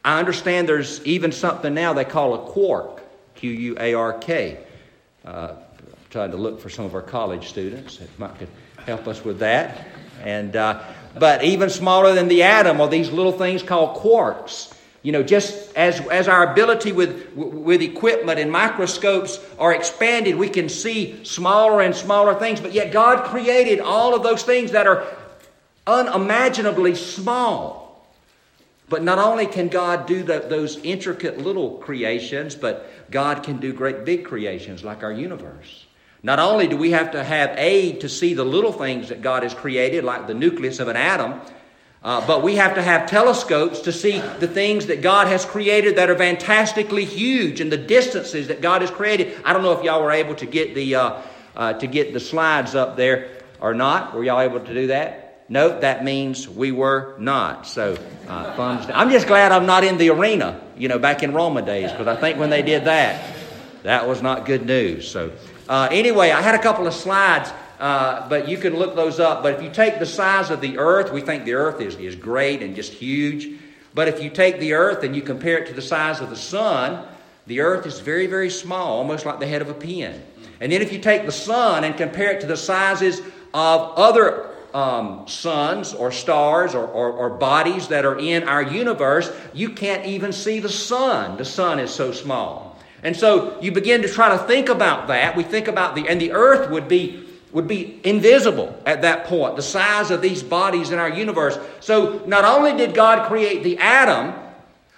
I 0.05 0.17
understand 0.17 0.70
there's 0.70 1.05
even 1.05 1.34
something 1.34 1.74
now 1.74 1.91
they 1.91 2.05
call 2.05 2.36
a 2.36 2.50
quark, 2.50 3.03
Q 3.36 3.51
U 3.51 3.77
A 3.77 3.93
R 3.96 4.13
K. 4.13 4.60
Uh, 5.25 5.55
trying 6.09 6.31
to 6.31 6.37
look 6.37 6.59
for 6.59 6.69
some 6.69 6.83
of 6.83 6.93
our 6.93 7.01
college 7.01 7.47
students 7.47 7.97
that 7.97 8.19
might 8.19 8.37
could 8.37 8.49
help 8.85 9.07
us 9.07 9.23
with 9.23 9.39
that. 9.39 9.87
And 10.23 10.55
uh, 10.55 10.83
but 11.17 11.43
even 11.43 11.69
smaller 11.69 12.13
than 12.13 12.27
the 12.27 12.43
atom 12.43 12.81
are 12.81 12.87
these 12.87 13.11
little 13.11 13.31
things 13.31 13.63
called 13.63 13.97
quarks. 13.97 14.73
You 15.03 15.11
know, 15.11 15.23
just 15.23 15.75
as, 15.75 15.99
as 16.09 16.27
our 16.27 16.51
ability 16.51 16.91
with, 16.91 17.33
with 17.33 17.81
equipment 17.81 18.39
and 18.39 18.51
microscopes 18.51 19.39
are 19.57 19.73
expanded, 19.73 20.35
we 20.35 20.47
can 20.47 20.69
see 20.69 21.25
smaller 21.25 21.81
and 21.81 21.95
smaller 21.95 22.35
things. 22.35 22.61
But 22.61 22.73
yet, 22.73 22.91
God 22.91 23.25
created 23.25 23.79
all 23.79 24.13
of 24.13 24.21
those 24.21 24.43
things 24.43 24.71
that 24.71 24.85
are 24.85 25.07
unimaginably 25.87 26.93
small. 26.93 27.80
But 28.91 29.03
not 29.03 29.19
only 29.19 29.48
can 29.48 29.69
God 29.69 30.05
do 30.05 30.21
the, 30.21 30.39
those 30.39 30.77
intricate 30.83 31.38
little 31.38 31.77
creations, 31.77 32.55
but 32.55 32.91
God 33.10 33.41
can 33.41 33.55
do 33.57 33.71
great 33.71 34.03
big 34.03 34.25
creations 34.25 34.83
like 34.83 35.01
our 35.01 35.13
universe. 35.13 35.86
Not 36.24 36.39
only 36.39 36.67
do 36.67 36.75
we 36.75 36.91
have 36.91 37.12
to 37.13 37.24
have 37.24 37.57
aid 37.57 38.01
to 38.01 38.10
see 38.10 38.33
the 38.33 38.43
little 38.43 38.74
things 38.74 39.08
that 39.08 39.21
God 39.21 39.43
has 39.43 39.54
created, 39.54 40.04
like 40.04 40.27
the 40.27 40.34
nucleus 40.34 40.80
of 40.80 40.89
an 40.89 40.97
atom, 40.97 41.39
uh, 42.04 42.27
but 42.27 42.43
we 42.43 42.58
have 42.58 42.75
to 42.75 42.82
have 42.82 43.10
telescopes 43.10 43.80
to 43.80 43.93
see 43.93 44.19
the 44.39 44.47
things 44.47 44.88
that 44.88 45.01
God 45.01 45.27
has 45.27 45.45
created 45.45 45.95
that 45.95 46.10
are 46.10 46.17
fantastically 46.17 47.06
huge 47.06 47.62
and 47.62 47.71
the 47.71 47.77
distances 47.77 48.49
that 48.49 48.60
God 48.60 48.82
has 48.82 48.91
created. 48.91 49.41
I 49.45 49.54
don't 49.54 49.63
know 49.63 49.71
if 49.71 49.86
y'all 49.86 50.04
were 50.04 50.12
able 50.12 50.36
to 50.36 50.45
get 50.45 50.75
the 50.75 50.95
uh, 50.95 51.21
uh, 51.56 51.73
to 51.73 51.88
get 51.88 52.12
the 52.12 52.19
slides 52.19 52.75
up 52.75 52.97
there 52.97 53.30
or 53.62 53.73
not. 53.73 54.13
Were 54.13 54.25
y'all 54.25 54.41
able 54.41 54.60
to 54.60 54.73
do 54.73 54.88
that? 54.88 55.20
Nope, 55.51 55.81
that 55.81 56.05
means 56.05 56.47
we 56.47 56.71
were 56.71 57.13
not. 57.19 57.67
So, 57.67 57.97
uh, 58.29 58.87
I'm 58.93 59.11
just 59.11 59.27
glad 59.27 59.51
I'm 59.51 59.65
not 59.65 59.83
in 59.83 59.97
the 59.97 60.09
arena, 60.09 60.61
you 60.77 60.87
know, 60.87 60.97
back 60.97 61.23
in 61.23 61.33
Roma 61.33 61.61
days, 61.61 61.91
because 61.91 62.07
I 62.07 62.15
think 62.15 62.39
when 62.39 62.49
they 62.49 62.61
did 62.61 62.85
that, 62.85 63.21
that 63.83 64.07
was 64.07 64.21
not 64.21 64.45
good 64.45 64.65
news. 64.65 65.11
So, 65.11 65.33
uh, 65.67 65.89
anyway, 65.91 66.31
I 66.31 66.41
had 66.41 66.55
a 66.55 66.59
couple 66.59 66.87
of 66.87 66.93
slides 66.93 67.51
uh, 67.81 68.29
but 68.29 68.47
you 68.47 68.57
can 68.57 68.75
look 68.75 68.95
those 68.95 69.19
up. 69.19 69.41
But 69.41 69.55
if 69.55 69.63
you 69.63 69.71
take 69.71 69.97
the 69.97 70.05
size 70.05 70.51
of 70.51 70.61
the 70.61 70.77
earth, 70.77 71.11
we 71.11 71.19
think 71.19 71.45
the 71.45 71.55
earth 71.55 71.81
is, 71.81 71.95
is 71.95 72.15
great 72.15 72.61
and 72.61 72.75
just 72.75 72.93
huge. 72.93 73.59
But 73.95 74.07
if 74.07 74.21
you 74.21 74.29
take 74.29 74.59
the 74.59 74.73
earth 74.73 75.03
and 75.03 75.15
you 75.15 75.23
compare 75.23 75.57
it 75.57 75.67
to 75.69 75.73
the 75.73 75.81
size 75.81 76.21
of 76.21 76.29
the 76.29 76.35
sun, 76.35 77.03
the 77.47 77.59
earth 77.59 77.87
is 77.87 77.99
very, 77.99 78.27
very 78.27 78.51
small, 78.51 78.99
almost 78.99 79.25
like 79.25 79.39
the 79.39 79.47
head 79.47 79.63
of 79.63 79.69
a 79.69 79.73
pin. 79.73 80.21
And 80.59 80.71
then 80.71 80.83
if 80.83 80.93
you 80.93 80.99
take 80.99 81.25
the 81.25 81.31
sun 81.31 81.83
and 81.83 81.97
compare 81.97 82.31
it 82.31 82.41
to 82.41 82.47
the 82.47 82.55
sizes 82.55 83.19
of 83.51 83.97
other 83.97 84.50
um, 84.73 85.27
suns 85.27 85.93
or 85.93 86.12
stars 86.12 86.75
or, 86.75 86.86
or, 86.86 87.12
or, 87.12 87.29
bodies 87.29 87.89
that 87.89 88.05
are 88.05 88.17
in 88.17 88.43
our 88.43 88.62
universe, 88.62 89.31
you 89.53 89.69
can't 89.69 90.05
even 90.05 90.31
see 90.31 90.60
the 90.60 90.69
sun. 90.69 91.38
The 91.38 91.45
sun 91.45 91.79
is 91.79 91.91
so 91.91 92.12
small. 92.12 92.79
And 93.03 93.15
so 93.15 93.60
you 93.62 93.71
begin 93.71 94.01
to 94.03 94.07
try 94.07 94.29
to 94.29 94.43
think 94.43 94.69
about 94.69 95.07
that. 95.07 95.36
We 95.36 95.43
think 95.43 95.67
about 95.67 95.95
the, 95.95 96.07
and 96.07 96.21
the 96.21 96.31
earth 96.31 96.69
would 96.69 96.88
be 96.88 97.27
would 97.51 97.67
be 97.67 97.99
invisible 98.05 98.81
at 98.86 99.01
that 99.01 99.25
point, 99.25 99.55
the 99.55 99.62
size 99.62 100.10
of 100.10 100.21
these 100.21 100.41
bodies 100.41 100.91
in 100.91 100.99
our 100.99 101.10
universe. 101.10 101.60
So 101.81 102.23
not 102.25 102.45
only 102.45 102.77
did 102.77 102.93
God 102.93 103.27
create 103.27 103.63
the 103.63 103.77
atom, 103.77 104.34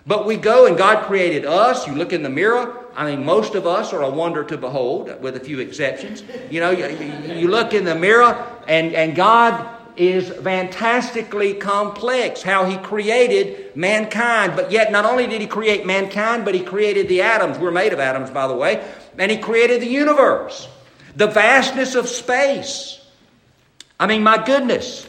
but 0.06 0.26
we 0.26 0.36
go 0.36 0.66
and 0.66 0.78
God 0.78 1.06
created 1.06 1.46
us. 1.46 1.88
You 1.88 1.96
look 1.96 2.14
in 2.14 2.24
the 2.24 2.30
mirror. 2.30 2.86
I 2.96 3.10
mean, 3.10 3.26
most 3.26 3.56
of 3.56 3.66
us 3.66 3.94
are 3.94 4.04
a 4.04 4.10
wonder 4.10 4.44
to 4.44 4.58
behold, 4.58 5.20
with 5.22 5.36
a 5.36 5.40
few 5.40 5.60
exceptions. 5.60 6.24
You 6.52 6.60
know, 6.60 6.72
you, 6.72 6.88
you 7.34 7.48
look 7.48 7.74
in 7.74 7.86
the 7.86 7.96
mirror, 7.96 8.46
and, 8.68 8.94
and 8.94 9.16
God 9.16 9.70
is 9.96 10.30
fantastically 10.30 11.54
complex 11.54 12.42
how 12.42 12.66
he 12.66 12.78
created 12.78 13.76
mankind. 13.76 14.54
But 14.56 14.72
yet, 14.72 14.92
not 14.92 15.06
only 15.06 15.28
did 15.28 15.42
he 15.42 15.48
create 15.48 15.86
mankind, 15.86 16.46
but 16.46 16.56
he 16.56 16.62
created 16.62 17.08
the 17.08 17.22
atoms. 17.22 17.60
We're 17.60 17.72
made 17.72 17.94
of 17.94 18.00
atoms, 18.00 18.32
by 18.32 18.48
the 18.48 18.56
way. 18.56 18.84
And 19.18 19.32
he 19.32 19.38
created 19.38 19.82
the 19.82 19.88
universe 19.88 20.68
the 21.16 21.28
vastness 21.28 21.96
of 21.96 22.08
space. 22.08 23.00
I 24.00 24.08
mean, 24.08 24.24
my 24.24 24.44
goodness, 24.44 25.08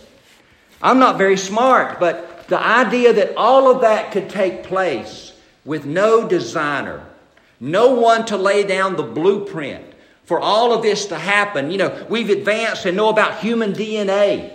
I'm 0.83 0.99
not 0.99 1.17
very 1.17 1.37
smart, 1.37 1.99
but 1.99 2.47
the 2.49 2.61
idea 2.61 3.13
that 3.15 3.37
all 3.37 3.71
of 3.71 3.81
that 3.81 4.13
could 4.13 4.29
take 4.29 4.65
place 4.65 5.33
with 5.65 5.87
no 5.87 6.29
designer, 6.29 7.05
no 7.59 7.95
one 7.95 8.27
to 8.27 8.37
lay 8.37 8.65
down 8.65 8.97
the 8.97 9.03
blueprint 9.03 9.94
for 10.25 10.41
all 10.41 10.73
of 10.73 10.83
this 10.83 11.07
to 11.07 11.19
happen. 11.19 11.71
You 11.71 11.79
know, 11.79 12.07
we've 12.09 12.31
advanced 12.31 12.87
and 12.87 12.97
know 12.97 13.09
about 13.09 13.41
human 13.41 13.73
DNA. 13.73 14.53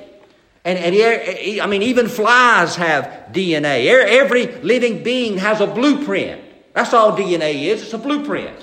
And, 0.66 0.78
and 0.78 1.62
I 1.62 1.66
mean, 1.68 1.84
even 1.84 2.08
flies 2.08 2.76
have 2.76 3.32
DNA. 3.32 3.86
Every 3.88 4.48
living 4.62 5.04
being 5.04 5.38
has 5.38 5.62
a 5.62 5.68
blueprint. 5.68 6.42
That's 6.74 6.94
all 6.94 7.18
DNA 7.18 7.64
is. 7.66 7.84
It's 7.84 7.94
a 7.94 7.98
blueprint. 7.98 8.56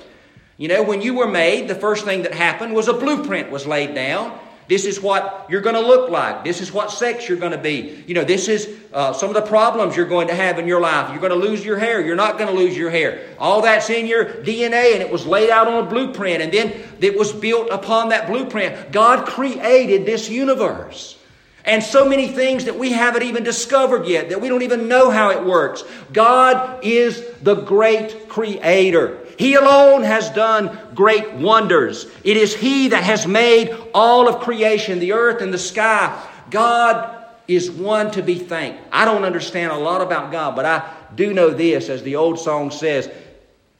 You 0.58 0.68
know, 0.68 0.82
when 0.82 1.02
you 1.02 1.14
were 1.14 1.26
made, 1.26 1.68
the 1.68 1.74
first 1.74 2.04
thing 2.04 2.22
that 2.22 2.32
happened 2.32 2.74
was 2.74 2.88
a 2.88 2.92
blueprint 2.92 3.50
was 3.50 3.66
laid 3.66 3.94
down. 3.94 4.38
This 4.68 4.84
is 4.84 5.00
what 5.00 5.46
you're 5.48 5.60
going 5.60 5.76
to 5.76 5.80
look 5.80 6.10
like. 6.10 6.44
This 6.44 6.60
is 6.60 6.72
what 6.72 6.90
sex 6.90 7.28
you're 7.28 7.38
going 7.38 7.52
to 7.52 7.58
be. 7.58 8.02
You 8.06 8.14
know, 8.14 8.24
this 8.24 8.48
is 8.48 8.68
uh, 8.92 9.12
some 9.12 9.28
of 9.28 9.34
the 9.34 9.42
problems 9.42 9.96
you're 9.96 10.06
going 10.06 10.28
to 10.28 10.34
have 10.34 10.58
in 10.58 10.66
your 10.66 10.80
life. 10.80 11.10
You're 11.10 11.20
going 11.20 11.40
to 11.40 11.48
lose 11.48 11.64
your 11.64 11.78
hair. 11.78 12.04
You're 12.04 12.16
not 12.16 12.38
going 12.38 12.48
to 12.48 12.56
lose 12.56 12.76
your 12.76 12.90
hair. 12.90 13.24
All 13.38 13.62
that's 13.62 13.90
in 13.90 14.06
your 14.06 14.24
DNA, 14.24 14.94
and 14.94 15.02
it 15.02 15.10
was 15.10 15.24
laid 15.24 15.50
out 15.50 15.68
on 15.68 15.86
a 15.86 15.88
blueprint, 15.88 16.42
and 16.42 16.52
then 16.52 16.72
it 17.00 17.16
was 17.16 17.32
built 17.32 17.70
upon 17.70 18.08
that 18.08 18.26
blueprint. 18.26 18.90
God 18.90 19.26
created 19.26 20.04
this 20.04 20.28
universe. 20.28 21.16
And 21.64 21.82
so 21.82 22.08
many 22.08 22.28
things 22.28 22.66
that 22.66 22.78
we 22.78 22.92
haven't 22.92 23.24
even 23.24 23.42
discovered 23.42 24.06
yet, 24.06 24.28
that 24.28 24.40
we 24.40 24.48
don't 24.48 24.62
even 24.62 24.86
know 24.86 25.10
how 25.10 25.30
it 25.30 25.44
works. 25.44 25.82
God 26.12 26.84
is 26.84 27.24
the 27.42 27.56
great 27.56 28.28
creator. 28.28 29.25
He 29.38 29.54
alone 29.54 30.02
has 30.02 30.30
done 30.30 30.78
great 30.94 31.34
wonders. 31.34 32.06
It 32.24 32.36
is 32.36 32.54
He 32.54 32.88
that 32.88 33.04
has 33.04 33.26
made 33.26 33.76
all 33.94 34.28
of 34.28 34.40
creation, 34.40 34.98
the 34.98 35.12
earth 35.12 35.42
and 35.42 35.52
the 35.52 35.58
sky. 35.58 36.26
God 36.50 37.24
is 37.48 37.70
one 37.70 38.10
to 38.12 38.22
be 38.22 38.38
thanked. 38.38 38.82
I 38.92 39.04
don't 39.04 39.24
understand 39.24 39.72
a 39.72 39.76
lot 39.76 40.00
about 40.00 40.32
God, 40.32 40.56
but 40.56 40.64
I 40.64 40.88
do 41.14 41.32
know 41.32 41.50
this, 41.50 41.88
as 41.88 42.02
the 42.02 42.16
old 42.16 42.38
song 42.38 42.70
says 42.70 43.10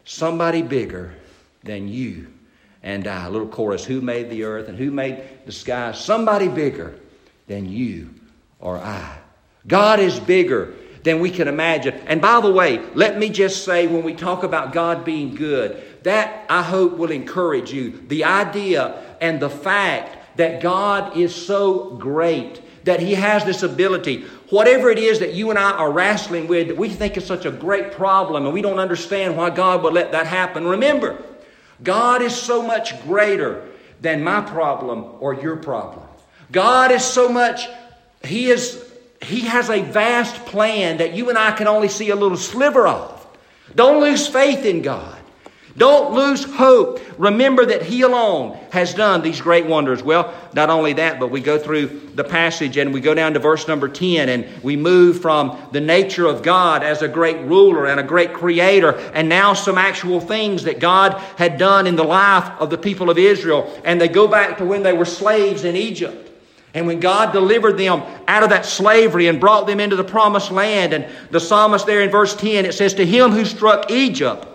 somebody 0.05 0.62
bigger 0.62 1.14
than 1.64 1.88
you 1.88 2.29
and 2.83 3.07
I. 3.09 3.27
A 3.27 3.31
little 3.31 3.49
chorus 3.49 3.85
Who 3.85 4.01
made 4.01 4.31
the 4.31 4.45
earth 4.45 4.69
and 4.69 4.79
who 4.79 4.90
made 4.90 5.23
the 5.47 5.53
sky? 5.53 5.92
Somebody 5.92 6.49
bigger 6.49 6.99
than 7.47 7.66
you 7.69 8.11
or 8.61 8.79
I. 8.79 9.19
God 9.66 10.01
is 10.01 10.21
bigger 10.21 10.75
than 11.07 11.21
we 11.21 11.31
can 11.31 11.47
imagine. 11.47 11.95
And 12.09 12.21
by 12.21 12.40
the 12.40 12.51
way, 12.51 12.81
let 12.95 13.16
me 13.16 13.29
just 13.29 13.64
say 13.64 13.87
when 13.87 14.03
we 14.03 14.12
talk 14.12 14.42
about 14.42 14.73
God 14.73 15.05
being 15.05 15.37
good, 15.37 15.81
that 16.03 16.45
I 16.51 16.62
hope 16.62 16.99
will 16.99 17.12
encourage 17.12 17.73
you. 17.73 18.03
The 18.09 18.25
idea 18.25 19.16
and 19.21 19.38
the 19.38 19.49
fact 19.49 20.37
that 20.37 20.61
God 20.61 21.16
is 21.16 21.33
so 21.33 21.90
great, 21.90 22.61
that 22.85 22.99
He 22.99 23.14
has 23.14 23.45
this 23.45 23.62
ability. 23.62 24.23
Whatever 24.51 24.90
it 24.90 24.99
is 24.99 25.21
that 25.21 25.33
you 25.33 25.51
and 25.51 25.59
I 25.61 25.71
are 25.71 25.92
wrestling 25.92 26.49
with, 26.49 26.69
that 26.69 26.77
we 26.77 26.88
think 26.88 27.16
is 27.16 27.25
such 27.25 27.47
a 27.47 27.53
great 27.53 27.92
problem 27.92 28.45
and 28.45 28.53
we 28.53 28.61
don't 28.61 28.81
understand 28.81 29.37
why 29.37 29.51
God 29.51 29.85
would 29.85 29.95
let 29.95 30.11
that 30.11 30.27
happen. 30.27 30.66
Remember, 30.66 31.23
God 31.85 32.21
is 32.21 32.35
so 32.35 32.62
much 32.62 33.01
greater 33.05 33.69
than 34.01 34.25
my 34.25 34.40
problem 34.40 35.05
or 35.21 35.35
your 35.35 35.57
problem. 35.57 36.05
God 36.51 36.90
is 36.90 37.05
so 37.05 37.29
much, 37.29 37.69
He 38.25 38.51
is 38.51 38.86
He 39.22 39.40
has 39.40 39.70
a 39.70 39.83
vast 39.83 40.46
plan 40.46 40.98
that 40.98 41.14
you 41.14 41.29
and 41.29 41.38
I 41.38 41.52
can 41.52 41.66
only 41.66 41.88
see 41.88 42.11
a 42.11 42.16
little 42.16 42.37
sliver 42.37 42.87
of. 42.87 43.26
Don't 43.74 44.00
lose 44.00 44.26
faith 44.26 44.64
in 44.64 44.83
God. 44.83 45.16
Don't 45.76 46.14
lose 46.14 46.44
hope. 46.44 47.00
Remember 47.18 47.66
that 47.66 47.83
He 47.83 48.00
alone 48.00 48.59
has 48.70 48.94
done 48.94 49.20
these 49.20 49.42
great 49.42 49.66
wonders. 49.66 50.02
Well, 50.02 50.33
not 50.55 50.70
only 50.70 50.94
that, 50.94 51.20
but 51.20 51.31
we 51.31 51.42
go 51.42 51.59
through 51.59 52.12
the 52.14 52.24
passage 52.24 52.79
and 52.79 52.94
we 52.94 53.00
go 53.00 53.12
down 53.12 53.35
to 53.35 53.38
verse 53.38 53.68
number 53.68 53.88
10 53.88 54.31
and 54.31 54.62
we 54.62 54.74
move 54.76 55.20
from 55.20 55.59
the 55.72 55.81
nature 55.81 56.26
of 56.26 56.42
God 56.42 56.83
as 56.83 57.02
a 57.02 57.09
great 57.09 57.38
ruler 57.46 57.87
and 57.87 58.00
a 58.00 58.02
great 58.02 58.33
creator 58.33 58.92
and 59.12 59.29
now 59.29 59.52
some 59.52 59.76
actual 59.76 60.18
things 60.18 60.64
that 60.64 60.81
God 60.81 61.12
had 61.37 61.59
done 61.59 61.87
in 61.87 61.96
the 61.96 62.05
life 62.05 62.50
of 62.59 62.70
the 62.70 62.79
people 62.79 63.11
of 63.11 63.18
Israel. 63.18 63.79
And 63.85 64.00
they 64.00 64.09
go 64.09 64.26
back 64.26 64.57
to 64.59 64.64
when 64.64 64.83
they 64.83 64.94
were 64.94 65.05
slaves 65.05 65.64
in 65.64 65.76
Egypt. 65.76 66.26
And 66.77 66.87
when 66.87 67.01
God 67.01 67.33
delivered 67.33 67.79
them 67.79 68.03
out 68.29 68.43
of 68.43 68.51
that 68.51 68.67
slavery 68.67 69.29
and 69.29 69.41
brought 69.41 69.67
them 69.67 69.81
into 69.81 69.97
the 69.97 70.05
promised 70.05 70.51
land, 70.51 70.93
and 70.93 71.07
the 71.31 71.41
psalmist 71.41 71.87
there 71.87 72.03
in 72.03 72.11
verse 72.11 72.37
10, 72.37 72.67
it 72.67 72.75
says, 72.75 72.93
To 72.95 73.07
him 73.07 73.31
who 73.31 73.47
struck 73.47 73.91
Egypt, 73.91 74.47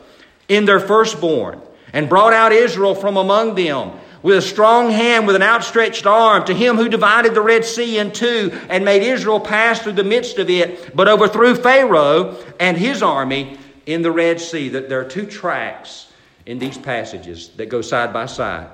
in 0.47 0.65
their 0.65 0.79
firstborn, 0.79 1.59
and 1.93 2.07
brought 2.07 2.33
out 2.33 2.51
Israel 2.51 2.93
from 2.93 3.17
among 3.17 3.55
them 3.55 3.93
with 4.21 4.37
a 4.37 4.41
strong 4.41 4.91
hand, 4.91 5.25
with 5.25 5.35
an 5.35 5.41
outstretched 5.41 6.05
arm, 6.05 6.45
to 6.45 6.53
him 6.53 6.75
who 6.75 6.89
divided 6.89 7.33
the 7.33 7.41
Red 7.41 7.65
Sea 7.65 7.97
in 7.97 8.11
two 8.11 8.51
and 8.69 8.85
made 8.85 9.01
Israel 9.01 9.39
pass 9.39 9.81
through 9.81 9.93
the 9.93 10.03
midst 10.03 10.37
of 10.37 10.47
it, 10.47 10.95
but 10.95 11.07
overthrew 11.07 11.55
Pharaoh 11.55 12.37
and 12.59 12.77
his 12.77 13.01
army 13.01 13.57
in 13.87 14.03
the 14.03 14.11
Red 14.11 14.39
Sea. 14.39 14.69
That 14.69 14.89
there 14.89 14.99
are 14.99 15.09
two 15.09 15.25
tracks 15.25 16.11
in 16.45 16.59
these 16.59 16.77
passages 16.77 17.49
that 17.55 17.69
go 17.69 17.81
side 17.81 18.13
by 18.13 18.27
side. 18.27 18.69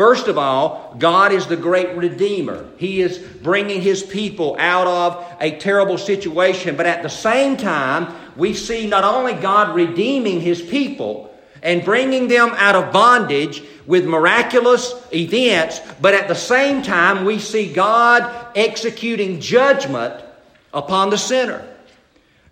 First 0.00 0.28
of 0.28 0.38
all, 0.38 0.96
God 0.98 1.30
is 1.30 1.46
the 1.46 1.58
great 1.58 1.94
Redeemer. 1.94 2.66
He 2.78 3.02
is 3.02 3.18
bringing 3.18 3.82
His 3.82 4.02
people 4.02 4.56
out 4.58 4.86
of 4.86 5.36
a 5.42 5.58
terrible 5.58 5.98
situation, 5.98 6.74
but 6.74 6.86
at 6.86 7.02
the 7.02 7.10
same 7.10 7.58
time, 7.58 8.14
we 8.34 8.54
see 8.54 8.86
not 8.86 9.04
only 9.04 9.34
God 9.34 9.74
redeeming 9.76 10.40
his 10.40 10.62
people 10.62 11.30
and 11.62 11.84
bringing 11.84 12.28
them 12.28 12.48
out 12.56 12.76
of 12.76 12.94
bondage 12.94 13.62
with 13.84 14.06
miraculous 14.06 14.94
events, 15.12 15.82
but 16.00 16.14
at 16.14 16.28
the 16.28 16.34
same 16.34 16.80
time, 16.80 17.26
we 17.26 17.38
see 17.38 17.70
God 17.70 18.56
executing 18.56 19.38
judgment 19.38 20.14
upon 20.72 21.10
the 21.10 21.18
sinner. 21.18 21.62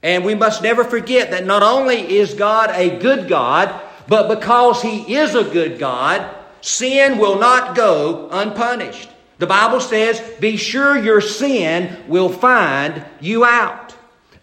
And 0.03 0.23
we 0.23 0.35
must 0.35 0.63
never 0.63 0.85
forget 0.85 1.31
that 1.31 1.47
not 1.47 1.63
only 1.63 2.19
is 2.19 2.35
God 2.35 2.69
a 2.75 2.99
good 2.99 3.27
God, 3.27 3.75
but 4.07 4.29
because 4.29 4.83
He 4.83 5.15
is 5.15 5.35
a 5.35 5.45
good 5.45 5.79
God, 5.79 6.35
sin 6.61 7.19
will 7.19 7.39
not 7.39 7.77
go 7.77 8.29
unpunished. 8.31 9.09
The 9.39 9.47
Bible 9.47 9.81
says, 9.81 10.21
Be 10.41 10.57
sure 10.57 10.97
your 10.97 11.21
sin 11.21 11.97
will 12.09 12.29
find 12.29 13.05
you 13.21 13.45
out. 13.45 13.95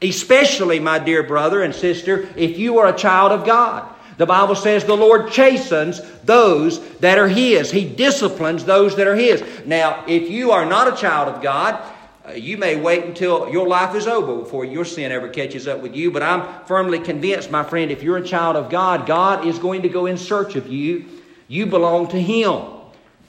Especially, 0.02 0.80
my 0.80 1.00
dear 1.00 1.24
brother 1.24 1.64
and 1.64 1.74
sister, 1.74 2.30
if 2.36 2.58
you 2.58 2.80
are 2.80 2.88
a 2.88 2.98
child 2.98 3.32
of 3.32 3.46
God. 3.46 3.92
The 4.18 4.26
Bible 4.26 4.56
says 4.56 4.86
the 4.86 4.96
Lord 4.96 5.32
chastens 5.32 6.02
those 6.24 6.80
that 7.00 7.18
are 7.18 7.28
His. 7.28 7.72
He 7.72 7.88
disciplines 7.88 8.64
those 8.64 8.96
that 8.96 9.08
are 9.08 9.16
His. 9.16 9.44
Now, 9.66 10.06
if 10.08 10.30
you 10.30 10.52
are 10.52 10.66
not 10.66 10.94
a 10.94 10.96
child 10.96 11.36
of 11.36 11.42
God, 11.42 11.82
uh, 12.26 12.32
you 12.32 12.58
may 12.58 12.76
wait 12.78 13.04
until 13.04 13.52
your 13.52 13.68
life 13.68 13.94
is 13.94 14.08
over 14.08 14.38
before 14.38 14.64
your 14.64 14.86
sin 14.86 15.12
ever 15.12 15.28
catches 15.28 15.68
up 15.68 15.82
with 15.82 15.96
you. 15.96 16.12
But 16.12 16.24
I'm 16.24 16.66
firmly 16.66 17.00
convinced, 17.00 17.52
my 17.52 17.64
friend, 17.64 17.92
if 17.92 18.02
you're 18.02 18.18
a 18.18 18.26
child 18.26 18.56
of 18.56 18.70
God, 18.70 19.06
God 19.06 19.46
is 19.46 19.60
going 19.60 19.82
to 19.82 19.90
go 19.90 20.06
in 20.06 20.18
search 20.18 20.56
of 20.56 20.68
you. 20.68 21.06
You 21.48 21.66
belong 21.66 22.08
to 22.10 22.22
Him. 22.22 22.62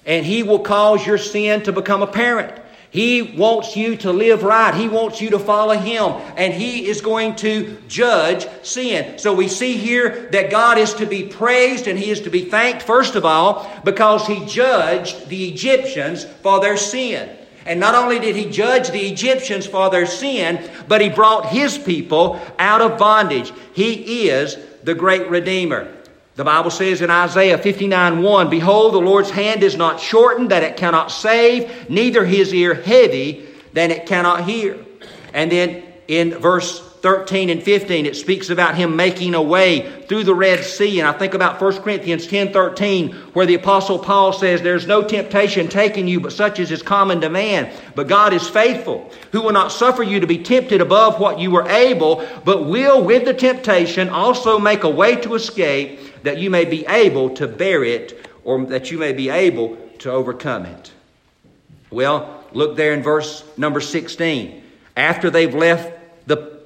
And 0.04 0.24
He 0.24 0.42
will 0.42 0.60
cause 0.60 1.06
your 1.06 1.18
sin 1.18 1.62
to 1.64 1.72
become 1.72 2.02
apparent. 2.02 2.62
He 2.90 3.20
wants 3.20 3.76
you 3.76 3.96
to 3.98 4.12
live 4.12 4.42
right. 4.42 4.74
He 4.74 4.88
wants 4.88 5.20
you 5.20 5.30
to 5.30 5.38
follow 5.38 5.74
Him. 5.74 6.12
And 6.36 6.54
He 6.54 6.86
is 6.86 7.00
going 7.00 7.36
to 7.36 7.76
judge 7.88 8.46
sin. 8.62 9.18
So 9.18 9.34
we 9.34 9.48
see 9.48 9.76
here 9.76 10.28
that 10.32 10.50
God 10.50 10.78
is 10.78 10.94
to 10.94 11.06
be 11.06 11.24
praised 11.24 11.88
and 11.88 11.98
He 11.98 12.10
is 12.10 12.22
to 12.22 12.30
be 12.30 12.44
thanked, 12.46 12.82
first 12.82 13.14
of 13.14 13.24
all, 13.24 13.70
because 13.84 14.26
He 14.26 14.46
judged 14.46 15.28
the 15.28 15.48
Egyptians 15.48 16.24
for 16.24 16.60
their 16.60 16.76
sin. 16.76 17.36
And 17.66 17.80
not 17.80 17.96
only 17.96 18.20
did 18.20 18.36
He 18.36 18.48
judge 18.48 18.90
the 18.90 19.08
Egyptians 19.08 19.66
for 19.66 19.90
their 19.90 20.06
sin, 20.06 20.70
but 20.86 21.00
He 21.00 21.10
brought 21.10 21.46
His 21.50 21.76
people 21.76 22.40
out 22.58 22.80
of 22.80 22.98
bondage. 22.98 23.52
He 23.74 24.28
is 24.28 24.56
the 24.84 24.94
great 24.94 25.28
Redeemer. 25.28 25.92
The 26.36 26.44
Bible 26.44 26.70
says 26.70 27.00
in 27.00 27.10
Isaiah 27.10 27.56
59 27.56 28.22
1, 28.22 28.50
Behold, 28.50 28.92
the 28.92 28.98
Lord's 28.98 29.30
hand 29.30 29.62
is 29.62 29.76
not 29.76 29.98
shortened 29.98 30.50
that 30.50 30.62
it 30.62 30.76
cannot 30.76 31.10
save, 31.10 31.88
neither 31.88 32.26
his 32.26 32.52
ear 32.52 32.74
heavy 32.74 33.46
that 33.72 33.90
it 33.90 34.04
cannot 34.04 34.44
hear. 34.44 34.78
And 35.32 35.50
then 35.50 35.82
in 36.08 36.34
verse 36.34 36.82
13 37.00 37.48
and 37.48 37.62
15, 37.62 38.04
it 38.04 38.16
speaks 38.16 38.50
about 38.50 38.74
him 38.74 38.96
making 38.96 39.34
a 39.34 39.40
way 39.40 40.02
through 40.08 40.24
the 40.24 40.34
Red 40.34 40.62
Sea. 40.62 41.00
And 41.00 41.08
I 41.08 41.12
think 41.12 41.32
about 41.32 41.58
1 41.58 41.82
Corinthians 41.82 42.26
10 42.26 42.52
13, 42.52 43.12
where 43.32 43.46
the 43.46 43.54
Apostle 43.54 43.98
Paul 43.98 44.34
says, 44.34 44.60
There's 44.60 44.86
no 44.86 45.02
temptation 45.02 45.68
taking 45.68 46.06
you, 46.06 46.20
but 46.20 46.32
such 46.32 46.58
as 46.58 46.70
is 46.70 46.82
common 46.82 47.22
to 47.22 47.30
man. 47.30 47.72
But 47.94 48.08
God 48.08 48.34
is 48.34 48.46
faithful, 48.46 49.10
who 49.32 49.40
will 49.40 49.52
not 49.52 49.72
suffer 49.72 50.02
you 50.02 50.20
to 50.20 50.26
be 50.26 50.42
tempted 50.42 50.82
above 50.82 51.18
what 51.18 51.38
you 51.38 51.56
are 51.56 51.68
able, 51.70 52.26
but 52.44 52.66
will 52.66 53.02
with 53.02 53.24
the 53.24 53.32
temptation 53.32 54.10
also 54.10 54.58
make 54.58 54.84
a 54.84 54.90
way 54.90 55.16
to 55.16 55.34
escape 55.34 56.00
that 56.26 56.38
you 56.38 56.50
may 56.50 56.64
be 56.64 56.84
able 56.86 57.30
to 57.30 57.46
bear 57.46 57.84
it 57.84 58.28
or 58.42 58.64
that 58.66 58.90
you 58.90 58.98
may 58.98 59.12
be 59.12 59.28
able 59.28 59.76
to 60.00 60.10
overcome 60.10 60.66
it. 60.66 60.90
Well, 61.88 62.44
look 62.52 62.76
there 62.76 62.94
in 62.94 63.02
verse 63.04 63.44
number 63.56 63.80
16. 63.80 64.60
After 64.96 65.30
they've 65.30 65.54
left 65.54 65.92
the 66.26 66.60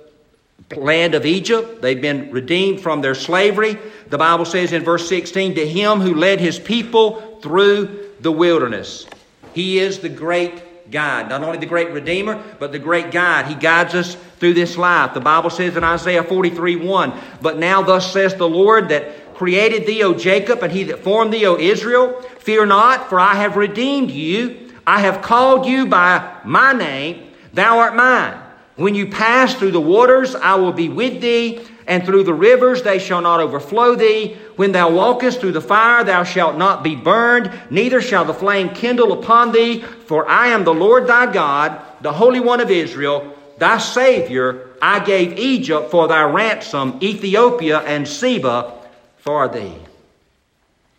land 0.74 1.14
of 1.14 1.26
Egypt, 1.26 1.82
they've 1.82 2.00
been 2.00 2.30
redeemed 2.30 2.80
from 2.80 3.02
their 3.02 3.14
slavery. 3.14 3.76
The 4.08 4.16
Bible 4.16 4.46
says 4.46 4.72
in 4.72 4.82
verse 4.82 5.06
16, 5.06 5.56
To 5.56 5.68
him 5.68 6.00
who 6.00 6.14
led 6.14 6.40
his 6.40 6.58
people 6.58 7.38
through 7.42 8.12
the 8.18 8.32
wilderness. 8.32 9.06
He 9.52 9.78
is 9.78 9.98
the 9.98 10.08
great 10.08 10.90
guide. 10.90 11.28
Not 11.28 11.42
only 11.42 11.58
the 11.58 11.66
great 11.66 11.90
Redeemer, 11.90 12.42
but 12.58 12.72
the 12.72 12.78
great 12.78 13.10
guide. 13.10 13.46
He 13.46 13.54
guides 13.54 13.94
us 13.94 14.14
through 14.38 14.54
this 14.54 14.76
life. 14.76 15.14
The 15.14 15.20
Bible 15.20 15.50
says 15.50 15.76
in 15.76 15.84
Isaiah 15.84 16.22
43 16.22 16.76
1, 16.76 17.20
But 17.40 17.58
now 17.58 17.82
thus 17.82 18.12
says 18.12 18.34
the 18.34 18.48
Lord 18.48 18.88
that 18.88 19.19
created 19.40 19.86
thee, 19.86 20.02
O 20.02 20.12
Jacob, 20.12 20.62
and 20.62 20.70
he 20.70 20.84
that 20.84 20.98
formed 20.98 21.32
thee, 21.32 21.46
O 21.46 21.56
Israel. 21.56 22.20
Fear 22.40 22.66
not, 22.66 23.08
for 23.08 23.18
I 23.18 23.36
have 23.36 23.56
redeemed 23.56 24.10
you. 24.10 24.70
I 24.86 25.00
have 25.00 25.22
called 25.22 25.64
you 25.64 25.86
by 25.86 26.40
my 26.44 26.74
name. 26.74 27.32
Thou 27.54 27.78
art 27.78 27.96
mine. 27.96 28.38
When 28.76 28.94
you 28.94 29.06
pass 29.06 29.54
through 29.54 29.70
the 29.70 29.80
waters, 29.80 30.34
I 30.34 30.56
will 30.56 30.74
be 30.74 30.90
with 30.90 31.22
thee, 31.22 31.62
and 31.86 32.04
through 32.04 32.24
the 32.24 32.34
rivers 32.34 32.82
they 32.82 32.98
shall 32.98 33.22
not 33.22 33.40
overflow 33.40 33.94
thee. 33.94 34.36
When 34.56 34.72
thou 34.72 34.90
walkest 34.90 35.40
through 35.40 35.52
the 35.52 35.62
fire, 35.62 36.04
thou 36.04 36.22
shalt 36.22 36.58
not 36.58 36.84
be 36.84 36.94
burned, 36.94 37.50
neither 37.70 38.02
shall 38.02 38.26
the 38.26 38.34
flame 38.34 38.68
kindle 38.74 39.10
upon 39.10 39.52
thee. 39.52 39.80
For 39.80 40.28
I 40.28 40.48
am 40.48 40.64
the 40.64 40.74
Lord 40.74 41.06
thy 41.06 41.32
God, 41.32 41.80
the 42.02 42.12
Holy 42.12 42.40
One 42.40 42.60
of 42.60 42.70
Israel, 42.70 43.34
thy 43.56 43.78
Savior. 43.78 44.68
I 44.82 45.02
gave 45.02 45.38
Egypt 45.38 45.90
for 45.90 46.08
thy 46.08 46.24
ransom, 46.24 46.98
Ethiopia 47.00 47.78
and 47.78 48.06
Seba 48.06 48.79
for 49.20 49.48
thee. 49.48 49.74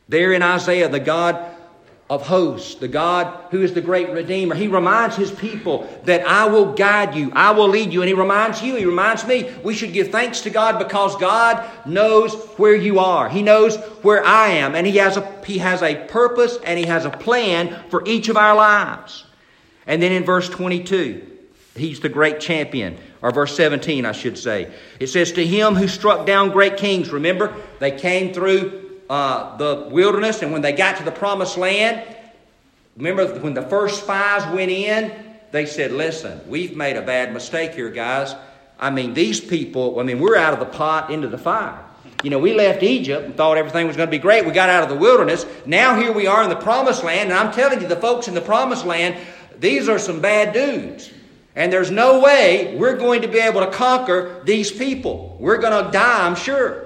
There 0.07 0.33
in 0.33 0.43
Isaiah, 0.43 0.89
the 0.89 0.99
God 0.99 1.55
of 2.09 2.27
hosts, 2.27 2.75
the 2.75 2.89
God 2.89 3.45
who 3.51 3.61
is 3.61 3.73
the 3.73 3.79
great 3.79 4.09
Redeemer, 4.09 4.53
he 4.53 4.67
reminds 4.67 5.15
his 5.15 5.31
people 5.31 5.87
that 6.03 6.27
I 6.27 6.45
will 6.45 6.73
guide 6.73 7.15
you, 7.15 7.31
I 7.33 7.51
will 7.51 7.69
lead 7.69 7.93
you. 7.93 8.01
And 8.01 8.09
he 8.09 8.13
reminds 8.13 8.61
you, 8.61 8.75
he 8.75 8.85
reminds 8.85 9.25
me, 9.25 9.49
we 9.63 9.73
should 9.73 9.93
give 9.93 10.09
thanks 10.09 10.41
to 10.41 10.49
God 10.49 10.77
because 10.77 11.15
God 11.15 11.65
knows 11.87 12.33
where 12.57 12.75
you 12.75 12.99
are. 12.99 13.29
He 13.29 13.41
knows 13.41 13.77
where 14.01 14.25
I 14.25 14.49
am. 14.49 14.75
And 14.75 14.85
he 14.85 14.97
has 14.97 15.15
a, 15.15 15.41
he 15.45 15.59
has 15.59 15.81
a 15.81 15.95
purpose 16.07 16.57
and 16.65 16.77
he 16.77 16.85
has 16.85 17.05
a 17.05 17.09
plan 17.09 17.81
for 17.89 18.03
each 18.05 18.27
of 18.27 18.35
our 18.35 18.55
lives. 18.55 19.23
And 19.87 20.03
then 20.03 20.11
in 20.11 20.25
verse 20.25 20.49
22, 20.49 21.25
he's 21.75 22.01
the 22.01 22.09
great 22.09 22.41
champion 22.41 22.97
or 23.21 23.31
verse 23.31 23.55
17, 23.55 24.05
I 24.05 24.11
should 24.11 24.37
say. 24.37 24.71
It 24.99 25.07
says, 25.07 25.31
To 25.33 25.45
him 25.45 25.75
who 25.75 25.87
struck 25.87 26.25
down 26.25 26.49
great 26.49 26.77
kings. 26.77 27.11
Remember, 27.11 27.55
they 27.79 27.91
came 27.91 28.33
through 28.33 29.01
uh, 29.09 29.57
the 29.57 29.87
wilderness, 29.91 30.41
and 30.41 30.51
when 30.51 30.61
they 30.61 30.71
got 30.71 30.97
to 30.97 31.03
the 31.03 31.11
promised 31.11 31.57
land, 31.57 32.03
remember 32.97 33.27
when 33.39 33.53
the 33.53 33.61
first 33.61 34.03
spies 34.03 34.45
went 34.53 34.71
in, 34.71 35.11
they 35.51 35.65
said, 35.65 35.91
Listen, 35.91 36.41
we've 36.47 36.75
made 36.75 36.97
a 36.97 37.01
bad 37.01 37.33
mistake 37.33 37.73
here, 37.73 37.89
guys. 37.89 38.35
I 38.79 38.89
mean, 38.89 39.13
these 39.13 39.39
people, 39.39 39.99
I 39.99 40.03
mean, 40.03 40.19
we're 40.19 40.37
out 40.37 40.53
of 40.53 40.59
the 40.59 40.65
pot 40.65 41.11
into 41.11 41.27
the 41.27 41.37
fire. 41.37 41.79
You 42.23 42.29
know, 42.29 42.39
we 42.39 42.53
left 42.53 42.83
Egypt 42.83 43.25
and 43.25 43.35
thought 43.35 43.57
everything 43.57 43.87
was 43.87 43.95
going 43.95 44.07
to 44.07 44.11
be 44.11 44.19
great. 44.19 44.45
We 44.45 44.51
got 44.51 44.69
out 44.69 44.83
of 44.83 44.89
the 44.89 44.95
wilderness. 44.95 45.45
Now 45.65 45.99
here 45.99 46.11
we 46.11 46.27
are 46.27 46.43
in 46.43 46.49
the 46.49 46.55
promised 46.55 47.03
land, 47.03 47.31
and 47.31 47.37
I'm 47.37 47.53
telling 47.53 47.81
you, 47.81 47.87
the 47.87 47.95
folks 47.95 48.27
in 48.27 48.33
the 48.33 48.41
promised 48.41 48.85
land, 48.85 49.17
these 49.59 49.89
are 49.89 49.99
some 49.99 50.21
bad 50.21 50.53
dudes. 50.53 51.11
And 51.55 51.71
there's 51.71 51.91
no 51.91 52.21
way 52.21 52.75
we're 52.77 52.97
going 52.97 53.23
to 53.23 53.27
be 53.27 53.39
able 53.39 53.61
to 53.61 53.71
conquer 53.71 54.41
these 54.45 54.71
people. 54.71 55.35
We're 55.39 55.57
going 55.57 55.85
to 55.85 55.91
die, 55.91 56.25
I'm 56.25 56.35
sure. 56.35 56.85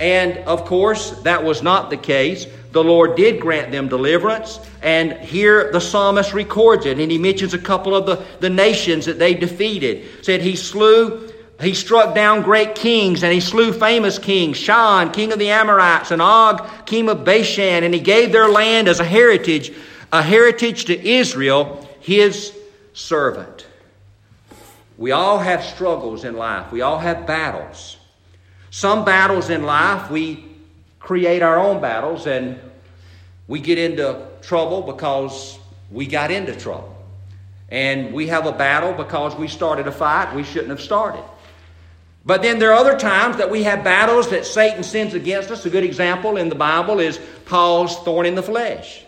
And 0.00 0.38
of 0.38 0.64
course, 0.64 1.10
that 1.22 1.44
was 1.44 1.62
not 1.62 1.90
the 1.90 1.96
case. 1.96 2.46
The 2.72 2.82
Lord 2.82 3.16
did 3.16 3.40
grant 3.40 3.70
them 3.70 3.88
deliverance. 3.88 4.58
And 4.82 5.12
here 5.12 5.70
the 5.72 5.80
psalmist 5.80 6.32
records 6.32 6.86
it. 6.86 6.98
And 6.98 7.10
he 7.10 7.18
mentions 7.18 7.54
a 7.54 7.58
couple 7.58 7.94
of 7.94 8.06
the, 8.06 8.24
the 8.40 8.50
nations 8.50 9.06
that 9.06 9.18
they 9.18 9.34
defeated. 9.34 10.24
Said 10.24 10.40
he 10.40 10.56
slew 10.56 11.30
he 11.60 11.74
struck 11.74 12.14
down 12.14 12.42
great 12.42 12.74
kings 12.74 13.22
and 13.22 13.32
he 13.32 13.40
slew 13.40 13.72
famous 13.72 14.18
kings, 14.18 14.58
Sihon, 14.58 15.12
king 15.12 15.32
of 15.32 15.38
the 15.38 15.50
Amorites, 15.50 16.10
and 16.10 16.22
Og, 16.22 16.86
king 16.86 17.08
of 17.10 17.24
Bashan, 17.24 17.84
and 17.84 17.92
he 17.92 18.00
gave 18.00 18.32
their 18.32 18.48
land 18.48 18.88
as 18.88 18.98
a 18.98 19.04
heritage, 19.04 19.70
a 20.10 20.22
heritage 20.22 20.86
to 20.86 21.08
Israel, 21.08 21.86
his 22.00 22.54
servant. 22.94 23.59
We 25.00 25.12
all 25.12 25.38
have 25.38 25.64
struggles 25.64 26.24
in 26.24 26.36
life. 26.36 26.70
We 26.70 26.82
all 26.82 26.98
have 26.98 27.26
battles. 27.26 27.96
Some 28.68 29.02
battles 29.02 29.48
in 29.48 29.62
life, 29.62 30.10
we 30.10 30.44
create 30.98 31.40
our 31.40 31.58
own 31.58 31.80
battles 31.80 32.26
and 32.26 32.60
we 33.48 33.60
get 33.60 33.78
into 33.78 34.26
trouble 34.42 34.82
because 34.82 35.58
we 35.90 36.06
got 36.06 36.30
into 36.30 36.54
trouble. 36.54 36.94
And 37.70 38.12
we 38.12 38.26
have 38.26 38.44
a 38.44 38.52
battle 38.52 38.92
because 38.92 39.34
we 39.34 39.48
started 39.48 39.86
a 39.86 39.92
fight 39.92 40.34
we 40.34 40.44
shouldn't 40.44 40.68
have 40.68 40.82
started. 40.82 41.24
But 42.26 42.42
then 42.42 42.58
there 42.58 42.70
are 42.70 42.78
other 42.78 42.98
times 42.98 43.38
that 43.38 43.50
we 43.50 43.62
have 43.62 43.82
battles 43.82 44.28
that 44.28 44.44
Satan 44.44 44.82
sends 44.82 45.14
against 45.14 45.50
us. 45.50 45.64
A 45.64 45.70
good 45.70 45.82
example 45.82 46.36
in 46.36 46.50
the 46.50 46.54
Bible 46.54 47.00
is 47.00 47.18
Paul's 47.46 47.98
thorn 48.00 48.26
in 48.26 48.34
the 48.34 48.42
flesh. 48.42 49.02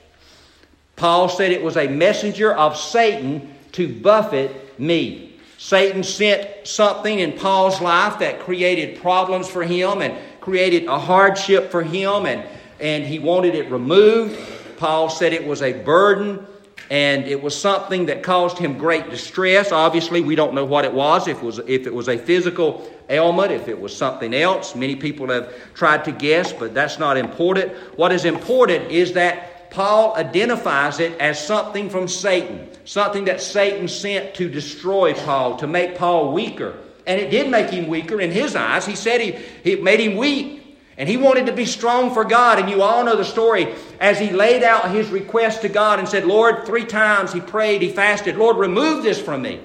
Paul 0.97 1.29
said 1.29 1.53
it 1.53 1.63
was 1.63 1.77
a 1.77 1.87
messenger 1.87 2.55
of 2.55 2.79
Satan 2.79 3.55
to 3.73 4.01
buffet 4.01 4.81
me. 4.81 5.32
Satan 5.63 6.03
sent 6.03 6.67
something 6.67 7.21
in 7.21 7.35
Paul's 7.35 7.81
life 7.81 8.19
that 8.19 8.41
created 8.41 9.01
problems 9.01 9.49
for 9.49 9.63
him 9.63 10.03
and 10.03 10.19
created 10.41 10.87
a 10.87 10.99
hardship 10.99 11.71
for 11.71 11.85
him, 11.85 12.27
and, 12.27 12.45
and 12.81 13.05
he 13.05 13.21
wanted 13.21 13.55
it 13.55 13.71
removed. 13.71 14.37
Paul 14.77 15.09
said 15.09 15.33
it 15.33 15.47
was 15.47 15.63
a 15.63 15.73
burden 15.73 16.45
and 16.91 17.29
it 17.29 17.41
was 17.41 17.57
something 17.59 18.07
that 18.07 18.25
caused 18.25 18.59
him 18.59 18.77
great 18.77 19.09
distress. 19.09 19.71
Obviously, 19.71 20.21
we 20.21 20.35
don't 20.35 20.53
know 20.53 20.65
what 20.65 20.85
it 20.85 20.93
was, 20.93 21.29
if 21.29 21.37
it 21.37 21.45
was, 21.45 21.61
if 21.61 21.87
it 21.87 21.95
was 21.95 22.09
a 22.09 22.19
physical 22.19 22.93
ailment, 23.09 23.53
if 23.53 23.69
it 23.69 23.81
was 23.81 23.97
something 23.97 24.35
else. 24.35 24.75
Many 24.75 24.97
people 24.97 25.29
have 25.29 25.55
tried 25.75 26.05
to 26.07 26.11
guess, 26.13 26.53
but 26.53 26.75
that's 26.75 26.99
not 26.99 27.17
important. 27.17 27.73
What 27.97 28.11
is 28.11 28.25
important 28.25 28.91
is 28.91 29.13
that 29.13 29.71
Paul 29.71 30.17
identifies 30.17 30.99
it 30.99 31.17
as 31.21 31.43
something 31.43 31.89
from 31.89 32.09
Satan, 32.09 32.69
something 32.85 33.27
that 33.27 33.41
Satan 33.41 33.89
sent 33.89 34.35
to 34.35 34.49
destroy 34.49 35.15
Paul, 35.15 35.57
to 35.59 35.67
make 35.67 35.97
Paul 35.97 36.33
weaker. 36.33 36.77
And 37.07 37.21
it 37.21 37.31
did 37.31 37.51
make 37.51 37.71
him 37.71 37.89
weaker 37.89 38.21
in 38.21 38.31
his 38.31 38.55
eyes. 38.55 38.87
He 38.87 38.95
said 38.95 39.21
he, 39.21 39.33
he 39.63 39.77
made 39.77 40.01
him 40.01 40.17
weak. 40.17 40.61
And 40.99 41.09
he 41.09 41.17
wanted 41.17 41.47
to 41.47 41.53
be 41.53 41.65
strong 41.65 42.13
for 42.13 42.25
God. 42.25 42.59
And 42.59 42.69
you 42.69 42.83
all 42.83 43.05
know 43.05 43.17
the 43.17 43.25
story 43.25 43.75
as 43.99 44.19
he 44.19 44.31
laid 44.31 44.63
out 44.63 44.91
his 44.91 45.09
request 45.09 45.63
to 45.63 45.69
God 45.69 45.99
and 45.99 46.09
said, 46.09 46.27
Lord, 46.27 46.67
three 46.67 46.85
times 46.85 47.33
he 47.33 47.41
prayed, 47.41 47.83
he 47.83 47.89
fasted, 47.89 48.37
Lord, 48.37 48.57
remove 48.57 49.03
this 49.03 49.21
from 49.21 49.43
me. 49.43 49.61